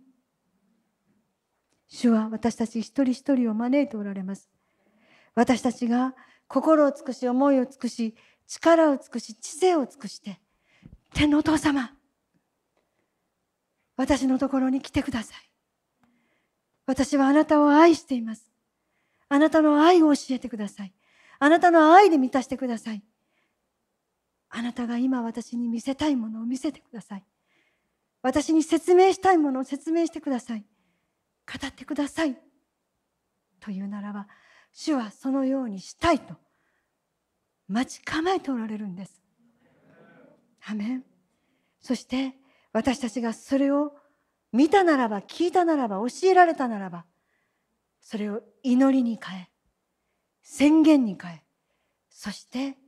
[1.89, 4.51] 主は私たち一人一人を招いておられます。
[5.35, 6.15] 私たちが
[6.49, 8.15] 心を尽くし思いを尽くし
[8.47, 10.41] 力を尽くし知性を尽くして
[11.15, 11.93] 天のお父様。
[13.97, 15.51] 私のところに来てください。
[16.87, 18.51] 私はあなたを愛しています。
[19.29, 20.93] あなたの愛を教えてください。
[21.39, 23.03] あなたの愛で満たしてください。
[24.57, 27.25] あなたが今私に見せたいものを見せてください。
[28.23, 30.61] 私に説明したいものを説明してください。
[30.61, 32.39] 語ってください。
[33.59, 34.29] というならば、
[34.73, 36.37] 主はそのようにしたいと
[37.67, 39.21] 待ち構えておられるんです。
[40.69, 41.05] アメン。
[41.81, 42.35] そして
[42.73, 43.93] 私たちがそれを
[44.53, 47.07] 見たならば、聞いたならば、教えられたならば、
[48.01, 49.49] それを祈りに変え、
[50.43, 51.43] 宣言に変え、
[52.09, 52.79] そして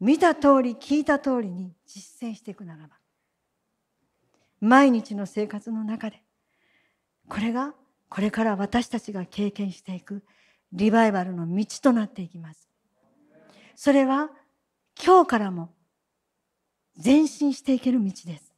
[0.00, 2.96] 見た通り聞いた通りに実践していくならば
[4.60, 6.22] 毎日の生活の中で
[7.28, 7.74] これが
[8.08, 10.22] これから私たちが経験していく
[10.72, 12.68] リバイバルの道となっていきます。
[13.76, 14.30] それは
[15.04, 15.70] 今日からも
[17.02, 18.54] 前進していける道です。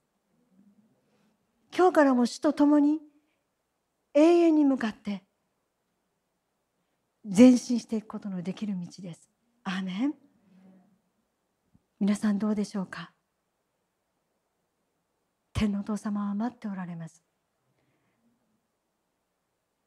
[1.77, 3.01] 今日からも主と共に
[4.15, 5.23] 永遠に向かって
[7.25, 9.29] 前進していくことのできる道です。
[9.65, 10.26] アーメン。
[11.99, 13.13] 皆さんどうでしょうか？
[15.55, 17.23] 天のお父様は待っておられます。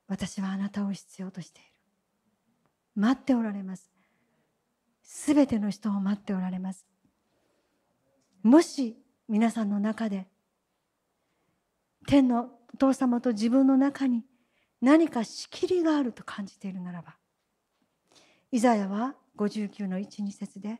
[0.07, 1.69] 私はあなたを必要としている。
[2.95, 3.91] 待っておられます。
[5.03, 6.87] すべての人を待っておられます。
[8.41, 8.97] もし
[9.27, 10.27] 皆さんの中で
[12.07, 14.23] 天のお父様と自分の中に
[14.81, 17.17] 何か仕切りがあると感じているならば
[18.51, 20.79] イザヤは59の12節で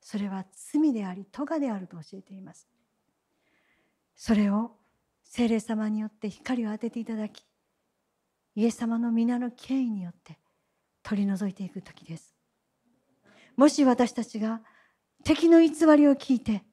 [0.00, 2.68] それは罪であり咎であると教えています。
[4.16, 4.72] それを
[5.22, 7.44] 聖霊様によって光を当てていただき
[8.54, 10.38] イエス様の皆の権威によって
[11.02, 12.34] 取り除いていく時です。
[13.56, 14.60] もし私たちが
[15.24, 16.64] 敵の偽りを聞いて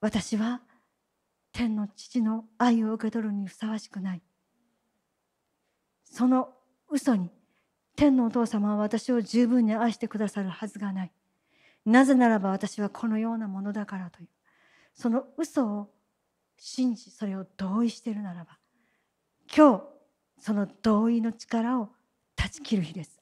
[0.00, 0.60] 私は
[1.52, 4.22] 天の父の愛を受け取るにふさわしくない。
[6.04, 6.50] その
[6.90, 7.30] 嘘に
[7.96, 11.12] 天のお父様は私を十分に愛してくださるはずがない。
[11.84, 14.28] なぜならば私はこのようなものだからという
[14.94, 15.90] その嘘を
[16.56, 18.58] 信じそれを同意しているならば
[19.54, 19.84] 今日
[20.38, 21.90] その同意の力を
[22.36, 23.20] 断ち切る日です。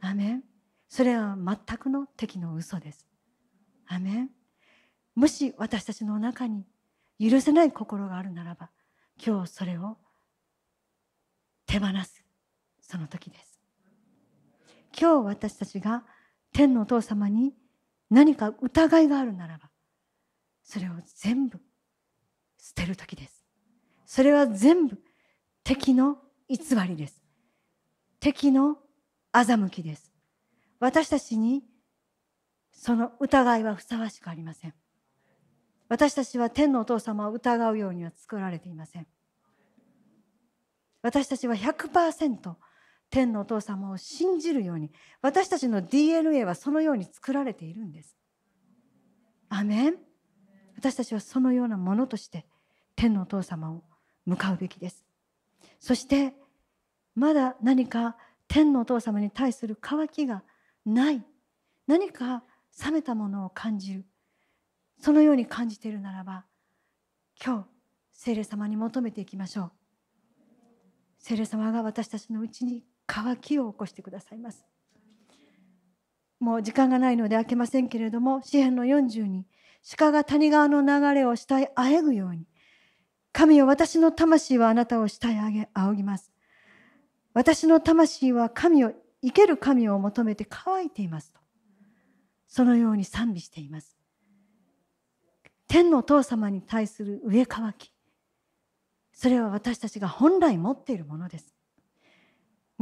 [0.00, 0.44] アメン
[0.88, 3.06] それは全くの敵の嘘です。
[3.86, 4.30] アメン
[5.14, 6.64] もし私たちの中に
[7.20, 8.70] 許せない心があるならば
[9.24, 9.96] 今日それを
[11.66, 12.24] 手放す
[12.80, 13.60] その時です。
[14.98, 16.04] 今日私たちが
[16.52, 17.54] 天のお父様に
[18.10, 19.70] 何か疑いがあるならば
[20.62, 21.58] それを全部
[22.58, 23.44] 捨てる時です。
[24.06, 24.98] それは全部
[25.64, 27.20] 敵の偽りです。
[28.20, 28.76] 敵の
[29.32, 30.12] 欺きです。
[30.78, 31.64] 私たちに
[32.70, 34.74] その疑いはふさわしくありません。
[35.88, 39.06] 私たちは天のお父様を疑うようには作られていません。
[41.02, 42.54] 私たちは100%
[43.12, 44.90] 天のお父様を信じるように
[45.20, 48.16] 私たちの DNA はそのように作られているんです。
[49.50, 49.96] アメン
[50.76, 52.46] 私たちはそのようなものとして
[52.96, 53.82] 天のお父様を
[54.24, 55.04] 向かうべきです。
[55.78, 56.32] そして
[57.14, 58.16] まだ何か
[58.48, 60.42] 天のお父様に対する渇きが
[60.86, 61.22] ない
[61.86, 62.42] 何か
[62.82, 64.06] 冷めたものを感じる
[64.98, 66.46] そのように感じているならば
[67.44, 67.66] 今日
[68.12, 69.72] 聖霊様に求めていきましょう
[71.18, 74.64] 聖霊様が私たちのうちに渇きを起こしてくださいます。
[76.40, 79.46] もう時間がないので開けませんけれども詩篇の40に
[79.96, 82.46] 鹿が谷川の流れを下へあえぐように
[83.32, 86.32] 神よ私の魂はあなたを下へ上げ仰ぎます。
[87.34, 88.92] 私の魂は神を
[89.22, 91.40] 生ける神を求めて乾いていますと
[92.48, 93.98] そのように賛美しています。
[95.68, 97.92] 天のお父様に対する上乾き
[99.12, 101.54] それは私たちが本来持っているものです。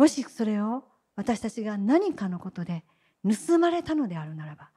[0.00, 0.84] もしそれを
[1.14, 2.84] 私たちが何かのことで
[3.22, 4.70] 盗まれたのであるならば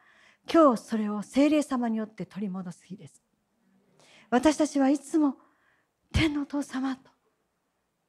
[0.51, 3.23] 今日それを精霊様によって取り戻す日です。
[4.29, 5.37] 私たちはいつも
[6.11, 7.09] 天のお父様と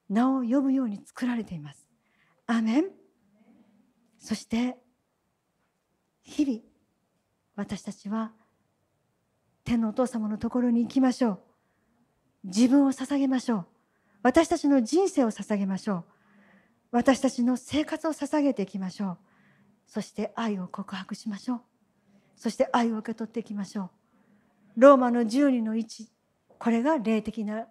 [0.08, 1.86] 名を呼ぶように作られています。
[2.48, 2.86] アメン。
[4.18, 4.76] そして
[6.24, 6.58] 日々
[7.54, 8.32] 私たちは
[9.62, 11.38] 天のお父様のところに行きましょう。
[12.46, 13.66] 自分を捧げましょう。
[14.24, 16.13] 私たちの人生を捧げましょう。
[16.94, 19.18] 私たちの生活を捧げていきましょう。
[19.88, 21.60] そして愛を告白しましょう。
[22.36, 23.90] そして愛を受け取っていきましょ
[24.76, 24.80] う。
[24.80, 26.06] ローマの12の1
[26.56, 27.66] これが霊的な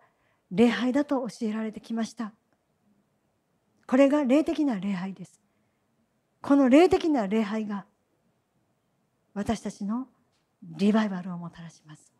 [0.51, 2.33] 礼拝だと教えられてきました。
[3.87, 5.39] これが霊的な礼拝です。
[6.41, 7.85] この霊的な礼拝が
[9.33, 10.07] 私たちの
[10.61, 12.11] リバイバルをもたらします。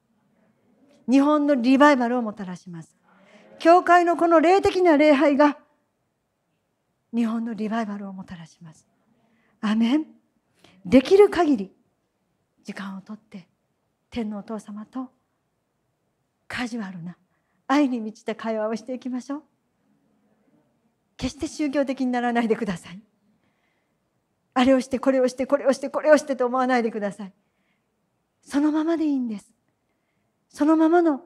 [1.11, 2.95] 日本のリバイバルをもたらします。
[3.59, 5.57] 教会のこの霊的な礼拝が
[7.13, 8.87] 日本のリバイバルをもたらします。
[9.61, 10.05] アメン。
[10.85, 11.71] できる限り
[12.63, 13.47] 時間をとって
[14.09, 15.09] 天のお父様と
[16.47, 17.15] カジュアルな
[17.67, 19.43] 愛に満ちた会話をしていきましょう。
[21.15, 22.99] 決して宗教的にならないでください。
[24.55, 27.33] あれをしてこれをしてこれをしてこれをしてと思わないでください。
[28.41, 29.51] そのままでいいんです。
[30.49, 31.21] そのままの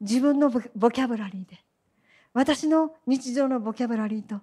[0.00, 1.62] 自分のボキャブラリーで
[2.34, 4.40] 私の日常のボキャブラリーと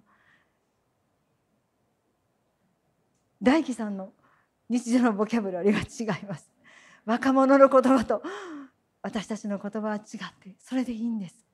[3.41, 4.13] 大樹さんの
[4.69, 6.49] 日常のボキャブラリーは違います
[7.05, 8.21] 若者の言葉と
[9.01, 10.01] 私たちの言葉は違っ
[10.39, 11.45] てそれでいいんです。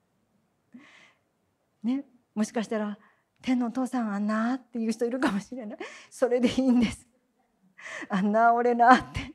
[1.82, 2.04] ね、
[2.34, 2.98] もしかしたら
[3.42, 5.78] 天のお父さんあんなっていう人いるかもしれない
[6.10, 7.06] それでいいんです。
[8.08, 9.34] あんな俺なって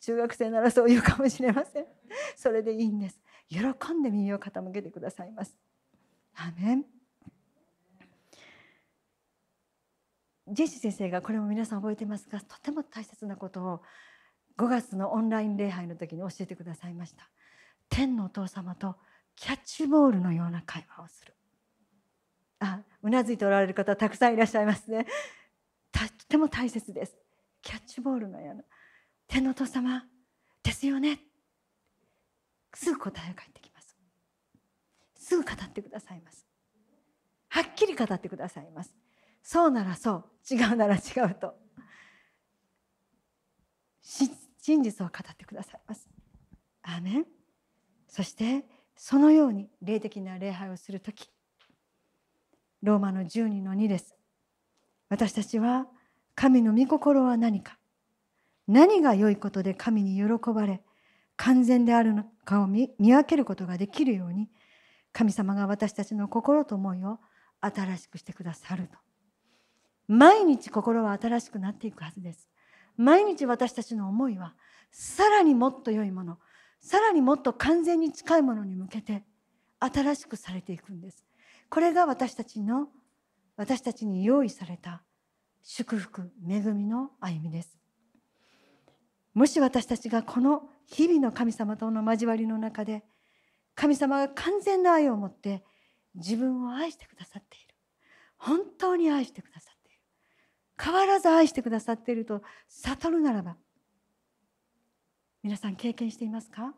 [0.00, 1.86] 中学生ならそう言うかもしれません。
[2.34, 3.20] それでいいんです。
[3.48, 3.60] 喜
[3.92, 5.56] んで耳を傾けてくださいます。
[6.34, 6.99] アメン
[10.52, 13.82] ジェシー先生がこれも皆さん覚えてますがとても大切なことを
[14.58, 17.28] 5月のオンライン礼拝の時に教えてくださいました。
[17.88, 18.96] 天のお父様と
[19.36, 21.34] キャッチボールのような会話をする。
[22.60, 25.06] あうなずいておられる方たくさんいらっしゃいますね。
[25.92, 27.16] とても大切です。
[27.62, 28.64] キャッチボールのような。
[29.26, 30.04] 天のお父様
[30.62, 31.20] ですよね。
[32.74, 33.96] すぐ答えが返ってきます。
[35.16, 36.46] すぐ語ってくださいます。
[37.48, 38.94] はっきり語ってくださいます。
[39.52, 40.54] そうならそう。
[40.54, 40.98] 違うなら違
[41.28, 41.56] うと。
[44.00, 46.08] 真実を語ってくださいます。
[46.82, 47.26] アーメン。
[48.06, 51.32] そしてそのように霊的な礼拝をする時。
[52.84, 54.14] ローマの12の2です。
[55.08, 55.88] 私たちは
[56.36, 57.76] 神の御心は何か。
[58.68, 60.80] 何が良いことで神に喜ばれ
[61.34, 64.48] 完全であるのかを見分けることができるように
[65.12, 67.18] 神様が私たちの心と思いを
[67.60, 69.09] 新しくしてくださると。
[70.10, 72.48] 毎日心は新しくなっていくはずです。
[72.96, 74.56] 毎日私たちの思いは
[74.90, 76.38] さらにもっと良いもの
[76.80, 79.22] さらにもっと完全に近いものに向けて
[79.78, 81.24] 新しくされていくんです。
[81.68, 82.88] これが私たちの
[83.56, 85.04] 私たちに用意された
[85.62, 87.78] 祝福恵みの歩みです。
[89.32, 93.04] もし私たちがこの日々の神様との交わりの中で
[93.76, 95.62] 神様が完全な愛を持って
[96.16, 97.76] 自分を愛してくださっている。
[98.38, 99.69] 本当に愛してくださっている。
[100.82, 103.56] 変わらず愛してくださっていると悟るならば
[105.42, 106.74] 皆さん経験していますか？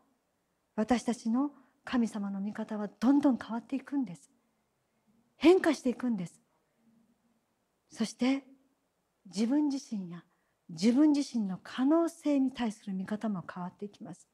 [0.75, 1.51] 私たちの
[1.85, 4.31] 神様の見方はどんどん変わっていくんです。
[5.35, 6.39] 変化していくんです。
[7.91, 8.43] そして
[9.25, 10.23] 自分自身や
[10.69, 14.27] 自分自身の可能性に対する見方も変わっていきます。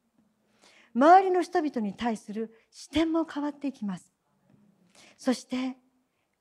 [0.96, 4.12] 周りの人々に対する視点も変わっていきます。
[5.18, 5.76] そして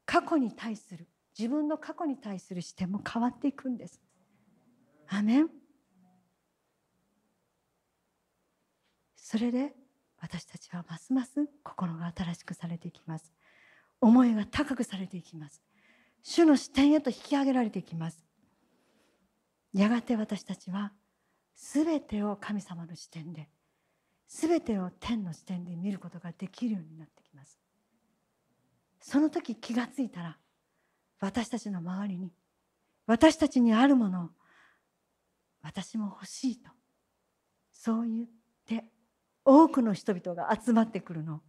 [0.05, 1.09] 過去に対する
[1.39, 4.01] 自分の過去に対する視点も変わっていくんです。
[5.07, 5.49] アメン
[9.15, 9.73] それで
[10.21, 13.33] 私たちはますます心が新しくされていきます。
[14.01, 15.63] 思いが高くされていきます。
[16.23, 18.25] 主の視点へと引き上げられていきます。
[19.73, 20.93] やがて私たちは
[21.55, 23.49] 全てを神様の視点で
[24.27, 27.61] 全てを天の視点で見ることができるようになってきます。
[29.01, 30.37] その時気がついたら
[31.21, 32.33] 私たちの周りに
[33.07, 34.29] 私たちにあるものを
[35.63, 36.71] 私も欲しいと
[37.73, 38.27] そう言っ
[38.67, 38.85] て
[39.45, 41.41] 多くの人々が集まってくるのを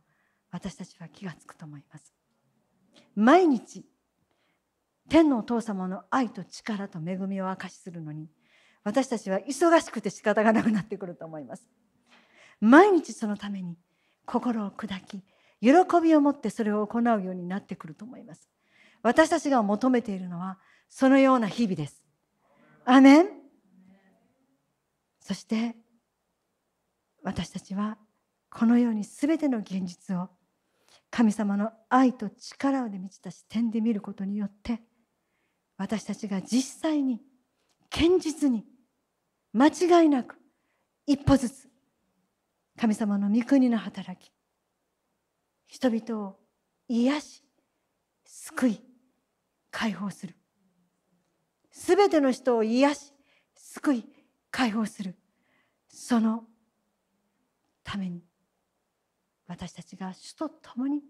[0.52, 2.14] 私たちは気がつくと思います。
[3.16, 3.86] 毎日
[5.10, 8.30] 天のお父様の愛と力と恵みを明かしするのに
[8.84, 11.68] 私たちは忙しくて仕方がなくなってくると思います。
[12.62, 13.76] 毎日そのために
[14.26, 15.24] 心を砕き
[15.62, 15.70] 喜
[16.02, 18.48] びを持ってそれを行うようになってくると思います。
[19.02, 22.04] 私たちが求めているのはそのような日々です。
[22.86, 23.28] アメン
[25.20, 25.76] そして
[27.24, 27.98] 私たちは
[28.50, 30.30] このように全ての現実を
[31.12, 34.82] 神様の愛と力で満ちた視点で見ることによって
[35.78, 37.22] 私たちが実際に
[37.90, 38.66] 堅実に
[39.54, 40.38] 間違いなく
[41.06, 41.70] 一歩ずつ
[42.78, 44.32] 神様の御国の働き
[45.68, 46.38] 人々を
[46.88, 47.44] 癒し
[48.26, 48.89] 救い
[49.72, 50.36] 解放する
[51.72, 53.14] すべての人を癒し
[53.56, 54.06] 救い
[54.52, 55.16] 解放する
[55.88, 56.44] その
[57.84, 58.24] ために
[59.48, 61.02] 私たちが主と共に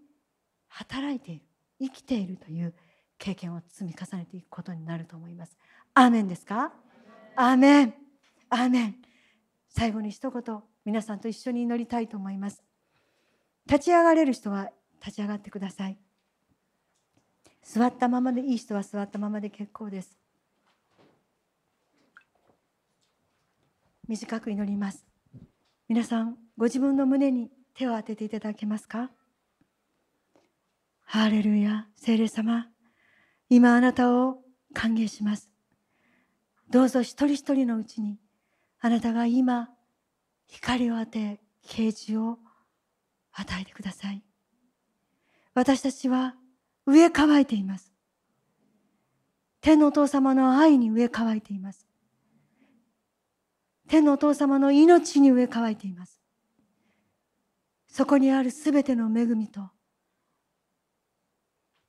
[0.68, 1.42] 働いている
[1.80, 2.74] 生きているという
[3.18, 5.56] 経験を積み重ねていくことになると思います。
[5.94, 6.72] アーメンですか？
[7.36, 7.94] アーメン
[8.48, 8.96] アーメン
[9.68, 12.62] 最後に一言皆さんと一緒に祈りたいと思います。
[13.66, 14.70] 立ち上がれる人は
[15.04, 15.98] 立ち上がってください。
[17.62, 20.18] 座ったままでいい人は座ったままで結構です。
[24.08, 25.06] 短く祈ります。
[25.88, 29.10] 皆さんご自分の胸に手を当てていただけますか？
[31.04, 32.68] ハーレルヤ聖霊様
[33.48, 34.38] 今あなたを
[34.74, 35.50] 歓迎します。
[36.70, 38.18] どうぞ一人一人のうちに
[38.80, 39.70] あなたが今
[40.46, 42.38] 光を当て啓示を
[43.32, 44.22] 与えてください。
[45.54, 46.34] 私たちは
[46.90, 47.92] 植え乾いています。
[49.60, 51.86] 天のお父様の愛に植え乾いています。
[53.86, 56.20] 天のお父様の命に植え乾いています。
[57.86, 59.70] そこにあるすべての恵みと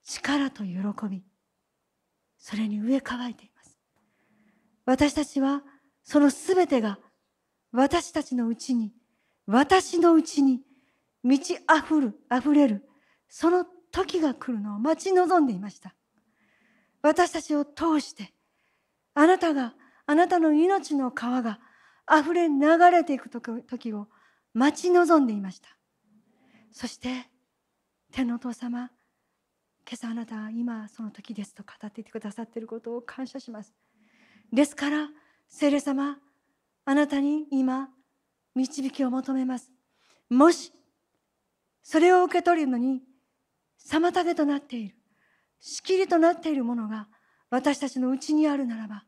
[0.04, 0.78] 力と喜
[1.10, 1.24] び、
[2.38, 3.80] それに植え乾いています。
[4.86, 5.64] 私たちは
[6.04, 7.00] そのすべてが
[7.72, 8.94] 私たちのうちに、
[9.48, 10.62] 私のうちに
[11.24, 12.88] 満ち溢る、溢れる、
[13.30, 15.94] その時が来るのを待ち望んでいました。
[17.02, 18.34] 私たちを通して
[19.14, 19.74] あなたが
[20.06, 21.60] あなたの命の川が
[22.10, 24.08] 溢れ流れていく時を
[24.54, 25.70] 待ち望んでいました。
[26.72, 27.30] そして
[28.12, 28.92] 天のお父様
[29.88, 33.74] 今朝あなたは今その時ですと語っていてくださっていることを感謝します。
[34.54, 35.10] ですから
[35.48, 36.18] 聖霊様
[36.86, 37.90] あなたに今
[38.56, 39.72] 導きを求めます。
[40.30, 40.72] もし
[41.84, 43.02] それを受け取るのに
[43.90, 44.96] 妨げとなっている。
[45.60, 47.08] 仕切りとなっているものが
[47.50, 49.06] 私たちのうちにあるならば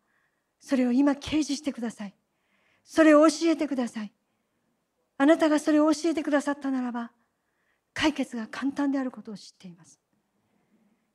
[0.60, 2.16] それを今掲示してください。
[2.84, 4.14] それを教えてください。
[5.18, 7.12] あなたがそれを教えてくださったならば
[7.94, 10.00] 解決が簡単であることを知っています。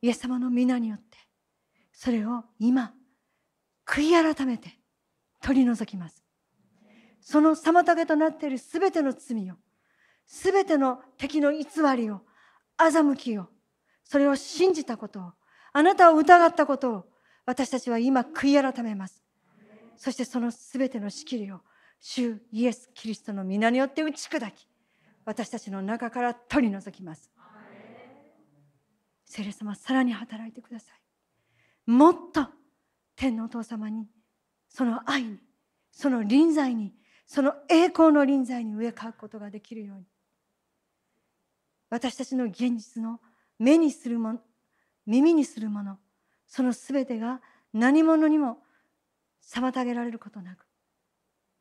[0.02, 1.18] イエス様の皆によって
[1.92, 2.92] それを今
[3.86, 4.78] 悔い改めて
[5.40, 6.22] 取り除きます。
[7.20, 9.54] その妨げとなっているすべての罪を
[10.24, 12.22] すべての敵の偽りを
[12.78, 13.48] 欺きを
[14.04, 15.32] それを信じたことを
[15.72, 17.04] あなたを疑ったことを
[17.44, 19.22] 私たちは今悔い改めます。
[19.96, 21.60] そしてその全ての仕切りを
[22.00, 24.68] 主イエス・キリストの皆によって打ち砕き
[25.24, 27.30] 私たちの中から取り除きます。
[29.24, 30.92] 聖霊様さらに働いてくださ
[31.86, 31.90] い。
[31.90, 32.46] もっと
[33.16, 34.06] 天のお父様に
[34.68, 35.38] その愛に
[35.90, 36.94] その臨在に
[37.26, 40.04] その栄光の臨在に植え替わることができるように。
[41.90, 43.20] 私たちの現実の
[43.58, 44.40] 目にするもの
[45.06, 45.98] 耳にするもの
[46.46, 47.40] その全てが
[47.72, 48.58] 何者にも
[49.42, 50.66] 妨げられることなく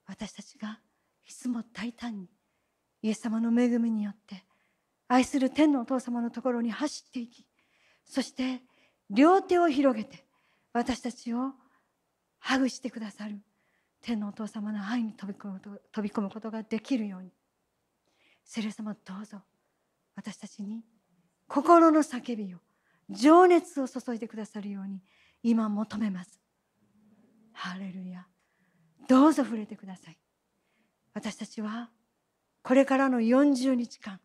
[0.06, 0.80] 私たちが
[1.26, 2.30] いつも大胆に
[3.02, 4.44] イエス様の恵みによって
[5.08, 7.46] 愛する天のお父様のところに走っていき
[8.06, 8.62] そして
[9.10, 10.26] 両手を広げて
[10.74, 11.54] 私たちを
[12.40, 13.40] ハグしてくださる
[14.02, 17.32] 天のお父様の愛に飛び込むことができるように。
[18.44, 19.42] 聖霊様どうぞ。
[20.18, 20.84] 私たちに
[21.47, 22.57] 心の叫びを
[23.07, 24.99] 情熱を注いでくださるように
[25.43, 26.41] 今求めます。
[27.53, 28.26] ハレルヤ。
[29.07, 30.18] どうぞ触れてください。
[31.13, 31.91] 私たちは
[32.63, 34.20] これからの40日間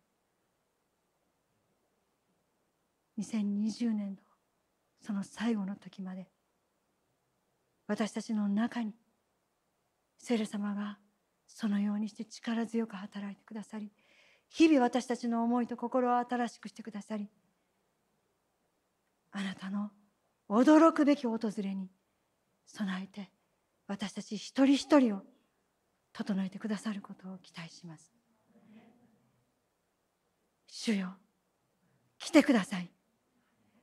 [3.19, 4.17] 2020年の
[5.01, 6.27] その最後の時まで
[7.87, 8.95] 私たちの中に
[10.17, 10.99] 聖霊様が
[11.47, 13.93] そのようにして力強く働いてくださり
[14.53, 17.29] 日々私たちの思いと心を新しくしてくださり
[19.31, 19.91] あなたの
[20.49, 21.89] 驚くべき訪れに
[22.67, 23.31] 備えて
[23.87, 25.23] 私たち一人一人を
[26.13, 28.13] 整えてくださることを期待します。
[30.67, 31.15] 主よ
[32.19, 32.91] 来てください。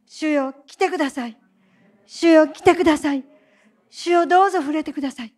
[0.05, 1.37] 主よ来てください。
[2.05, 3.23] 主よ来てください。
[3.89, 5.33] 主よどうぞ触れてください。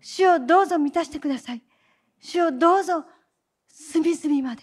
[0.00, 1.62] 主よどうぞ満たしてください。
[2.20, 3.04] 主よどうぞ
[3.72, 4.62] 隅々まで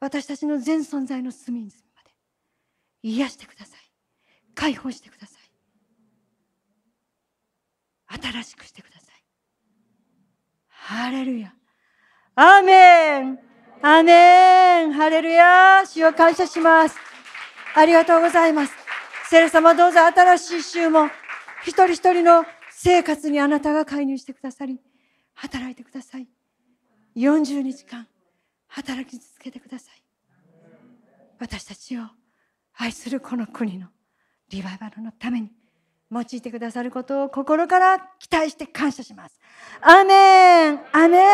[0.00, 2.10] 私たちの全存在の隅々まで
[3.02, 3.80] 癒してください。
[4.54, 5.40] 解放してください。
[8.22, 9.08] 新しくしてください。
[10.68, 11.52] ハレルヤ。
[12.36, 13.38] アーメン
[13.82, 16.96] アーメンハレルヤ主を感謝します。
[17.76, 18.72] ありがとうございます。
[19.30, 21.06] 聖霊様どうぞ新しい週も
[21.62, 24.80] 一人一人の生活にあなたが介入してくださり、
[25.34, 26.28] 働いてください。
[27.16, 28.06] 40日間
[28.66, 30.02] 働き続けてください。
[31.38, 32.02] 私たちを
[32.76, 33.88] 愛するこの国の
[34.50, 35.50] リバイバルのために
[36.10, 39.40] 用いてくださることを心から期待して感謝します。
[39.80, 41.28] アメンアメン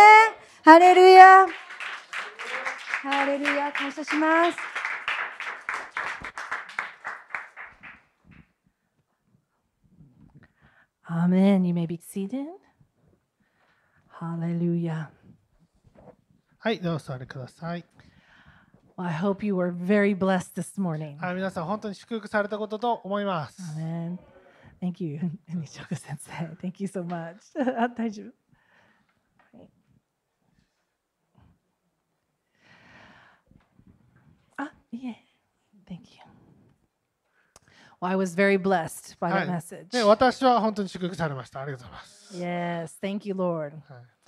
[0.64, 1.46] ハレルヤ
[3.02, 4.58] ハレルヤ感謝します。
[11.10, 11.64] Amen.
[11.64, 12.46] You may be seated.
[14.20, 15.10] Hallelujah.
[16.62, 17.86] はい、どうぞお座りください。
[18.98, 21.16] I hope you were very blessed this morning.
[21.16, 23.62] はい、皆さん本当に祝福されたことと思います。
[23.78, 24.18] Amen.
[24.82, 26.54] Thank you, Nishoka sensei.
[26.58, 27.36] Thank you so much.
[27.82, 28.32] あ大丈夫。
[34.58, 35.16] あ、いえ。
[35.88, 36.20] Thank you.
[38.02, 39.92] Well, I was very blessed by は that い message.
[39.92, 41.62] で私は本当に祝福されました。
[41.62, 42.36] ありがとうございます。
[42.36, 43.72] Yes, thank you, Lord.
[43.88, 44.19] はい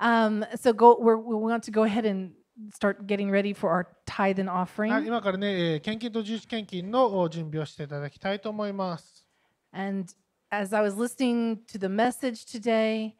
[0.00, 0.98] Um, so go.
[1.00, 2.32] We're, we want to go ahead and
[2.72, 5.06] start getting ready for our tithe and はい、 offering.
[5.06, 9.26] 今からね、えー献金と自主献金の準備をしていただきたいと思います。
[9.72, 10.06] And
[10.50, 13.14] as I was listening to the message today,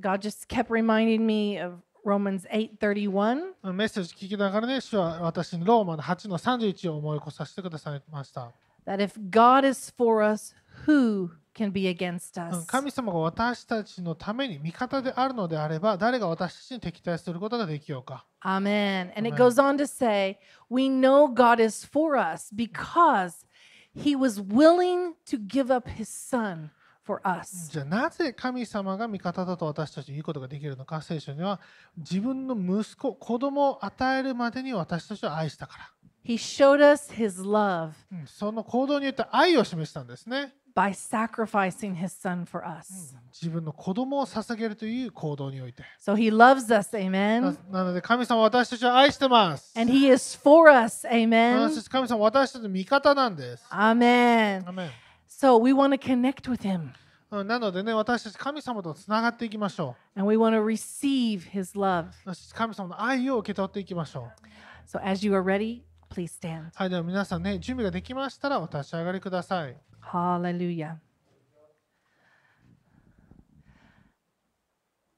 [0.00, 3.72] God just kept reminding me of Romans 8:31.
[3.72, 8.52] メッセージ聞きながらね、主は私にローマの8の31を思い起こさせてくださいました。
[8.86, 10.54] That if God is for us,
[10.86, 12.67] who can be against うん us?
[12.67, 18.25] 神様が私たちのために味方であるのであれば、誰が私たちに敵対することができようか。
[18.43, 19.11] Amen.
[19.17, 20.37] And it goes on to say,
[20.69, 23.45] we know God is for us because
[23.93, 26.69] he was willing to give up his son
[27.05, 27.71] for us.
[27.71, 31.59] じゃあなぜ神様が味方だと私たちに言うことができるのか聖書には
[31.97, 35.91] 自分の息子子供を与えるまでに私たちを愛したか
[36.23, 37.91] He showed us his love
[38.27, 43.14] その行動によって愛を示したんですね by sacrificing his son for us.
[43.32, 47.56] 自分の子供を捧げるという行動において So he loves us, な amen.
[47.70, 49.72] なので神様は私たちを愛してます。
[49.78, 51.74] And he is for us, 私 amen.
[51.74, 53.64] たち神様は私たちの味方なんです。
[53.70, 54.68] Amen.
[54.68, 54.90] アメン
[55.28, 56.90] So we want to connect with him
[57.30, 62.06] うんなのでね、私たち神様とつながっていきましょ and we want to receive his love.
[62.06, 62.10] う。
[62.24, 64.88] 私たち神様の愛を受け取っていきましょう。
[64.88, 66.70] So as you are ready, please stand.
[66.74, 69.76] はい、では皆さんね、準備ができましたらお立ち上がりください。
[70.00, 71.00] Hallelujah.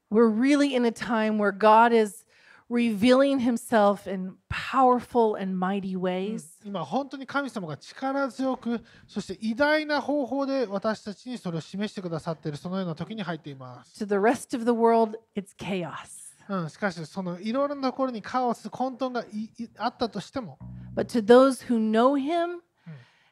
[0.09, 2.23] We're really in a time where God is
[2.69, 6.57] revealing himself in powerful and mighty ways.
[6.63, 16.27] 今本当に神様が力強くそして偉大な方法で私たちにそれを示してくださっているそのような時に入っています、 To the rest of the world, it's chaos.
[16.49, 20.57] うん、しかしそのいろいろなところにカオス混沌がいいあったとしても
[20.95, 22.61] But to those who know him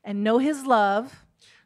[0.03, 1.07] and know his love,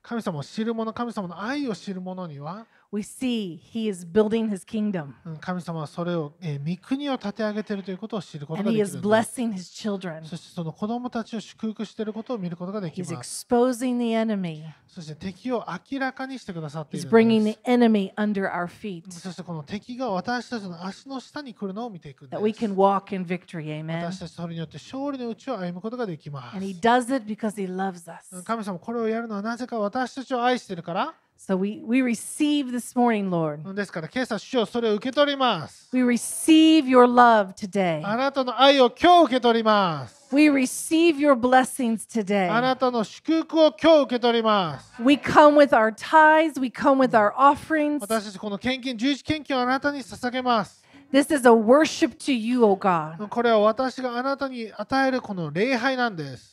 [0.04, 13.14] 神様を知る者神様の愛を知る者には、we see he is building his kingdom うん神様はそれを、えー御国を立て上げているということを知ることができる.そしてその子供たちを祝福していることを見ることができます。
[13.14, 14.62] exposing the enemy.
[14.86, 19.20] そして敵を明らかにしてくださってい He's る bringing んで the enemy under our feet す。
[19.20, 22.74] そしてこの敵が私たちの足の下に来るのを見ていくんで that we す can。
[22.74, 23.64] walk in victory.
[23.84, 24.04] Amen.
[24.04, 26.80] 私たちそれによって勝利のうちを歩むことができま And he す。
[26.80, 28.42] does it because he loves us.
[28.44, 31.14] 神様これをやるのはなぜか私たちを愛しているから。
[31.37, 33.73] So we, we receive this morning, Lord.
[33.73, 35.89] ですから今朝主よそれを受け取ります。
[35.91, 38.05] We receive your love today.
[38.05, 40.35] あなたの愛を今日受け取ります。
[40.35, 42.61] We receive your blessings あ today.
[42.61, 44.91] なたの祝福を今日受け取ります。
[45.01, 47.99] We come with our tithes, we come with our offerings.
[48.01, 50.83] 私たちこの献金、十一献金をあなたに捧げます。
[51.11, 53.27] This is a worship to you, O God.
[53.29, 56.52] これは私があなたに与えるこの礼拝なんです。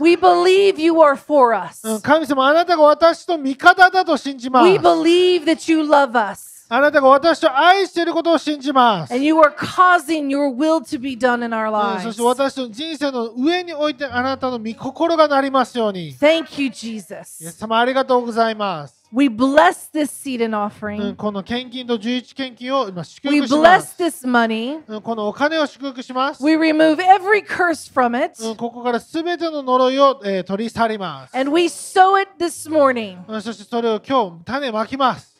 [0.00, 1.86] We believe you are for us.
[1.86, 6.48] うん神様、あなたが私と味方だと信じます We。believe that you love us.
[6.70, 9.12] あなたが私を愛していることを信じます。
[9.12, 12.12] And you are causing your will to be done in our うんそ lives.
[12.12, 16.10] して私の人生の上においてあなたの御心がなりますように。
[16.10, 17.52] イ Thank you, エス Jesus.
[17.58, 18.94] 様ありがとうございます。
[19.12, 21.16] We bless this seed and うん offering.
[21.16, 24.02] この献金と十一献金を今祝 We 福しま bless す。
[24.02, 24.80] this money.
[24.86, 26.44] うんこのお金を祝福します。
[26.44, 28.42] We remove every curse from it.
[28.44, 31.36] うんここからすべての呪いを、えー取り去ります。
[31.38, 35.31] And we sow it this morning, うんそしてそれを今日種まきます。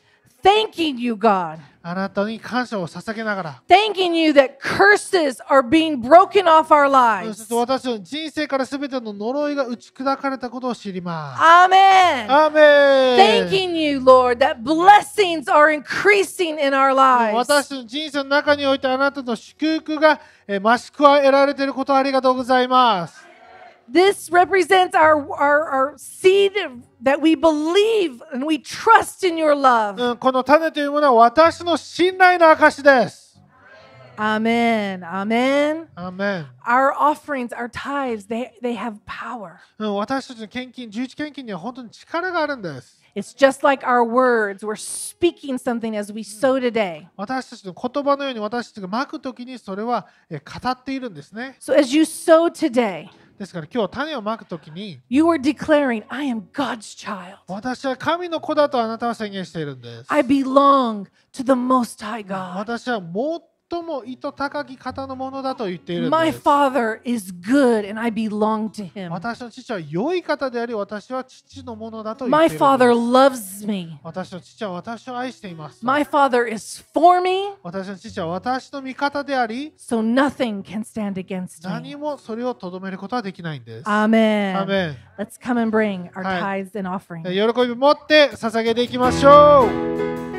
[0.44, 1.58] Thanking you, God.
[1.86, 3.62] あなたに感謝を捧げながら。
[3.68, 6.92] Thanking you that curses are being broken off our うん
[7.30, 7.34] lives.
[7.34, 11.42] そして私の人生からすべての呪いが打ち砕かれたことを知ります。
[11.42, 12.26] Amen.
[12.30, 17.34] アーメン Thanking you, Lord, that blessings are increasing in our lives.
[17.34, 23.24] 私の人生の中においてあなたの祝福がえー増し加えられていることをありがとうございます。
[23.91, 26.53] This represents our, our, our seed
[27.01, 29.99] that we believe and we trust in your love.
[29.99, 33.29] うんこの種というものは私の信頼の証です。
[34.17, 34.99] Amen.
[34.99, 35.87] Amen.
[35.95, 39.53] アーメン Our offerings, our tithes, they, they have power.
[39.79, 42.99] うん私たちの献金、十一献金には本当に力があるんです。
[43.15, 44.57] It's just like our words.
[44.63, 47.07] We're speaking something as we sow today.
[47.15, 51.55] 私たちの言葉のように私たちがまくときにそれはえー語っているんですね。
[51.59, 53.07] So as you sow today,
[53.38, 57.38] ですから今日種をまくときに you are declaring, I am God's child.
[57.48, 60.12] 私は神の子だとあなたは宣言しているんです。
[60.12, 62.58] I belong to the Most High God.
[62.58, 63.00] 私は
[63.70, 66.44] 最も意図高き方のものだと言っているん My です。
[66.44, 69.10] Father is good and I belong to Him.
[69.10, 73.64] 私の父は良い方であり、私は父のものだと言 My っているん Father です。
[73.64, 73.98] loves me.
[74.02, 75.84] 私の父は私を愛しています。
[75.84, 81.96] My Father is for me, 私の父は私の味方であり、so nothing can stand against 何 me.
[81.96, 83.88] もそれをとどめることはできないんです。
[83.88, 84.66] Amen.
[84.66, 87.22] メン Let's come and bring our tithes and offering.
[87.22, 89.66] 喜び持って捧げていきましょ
[90.30, 90.33] う。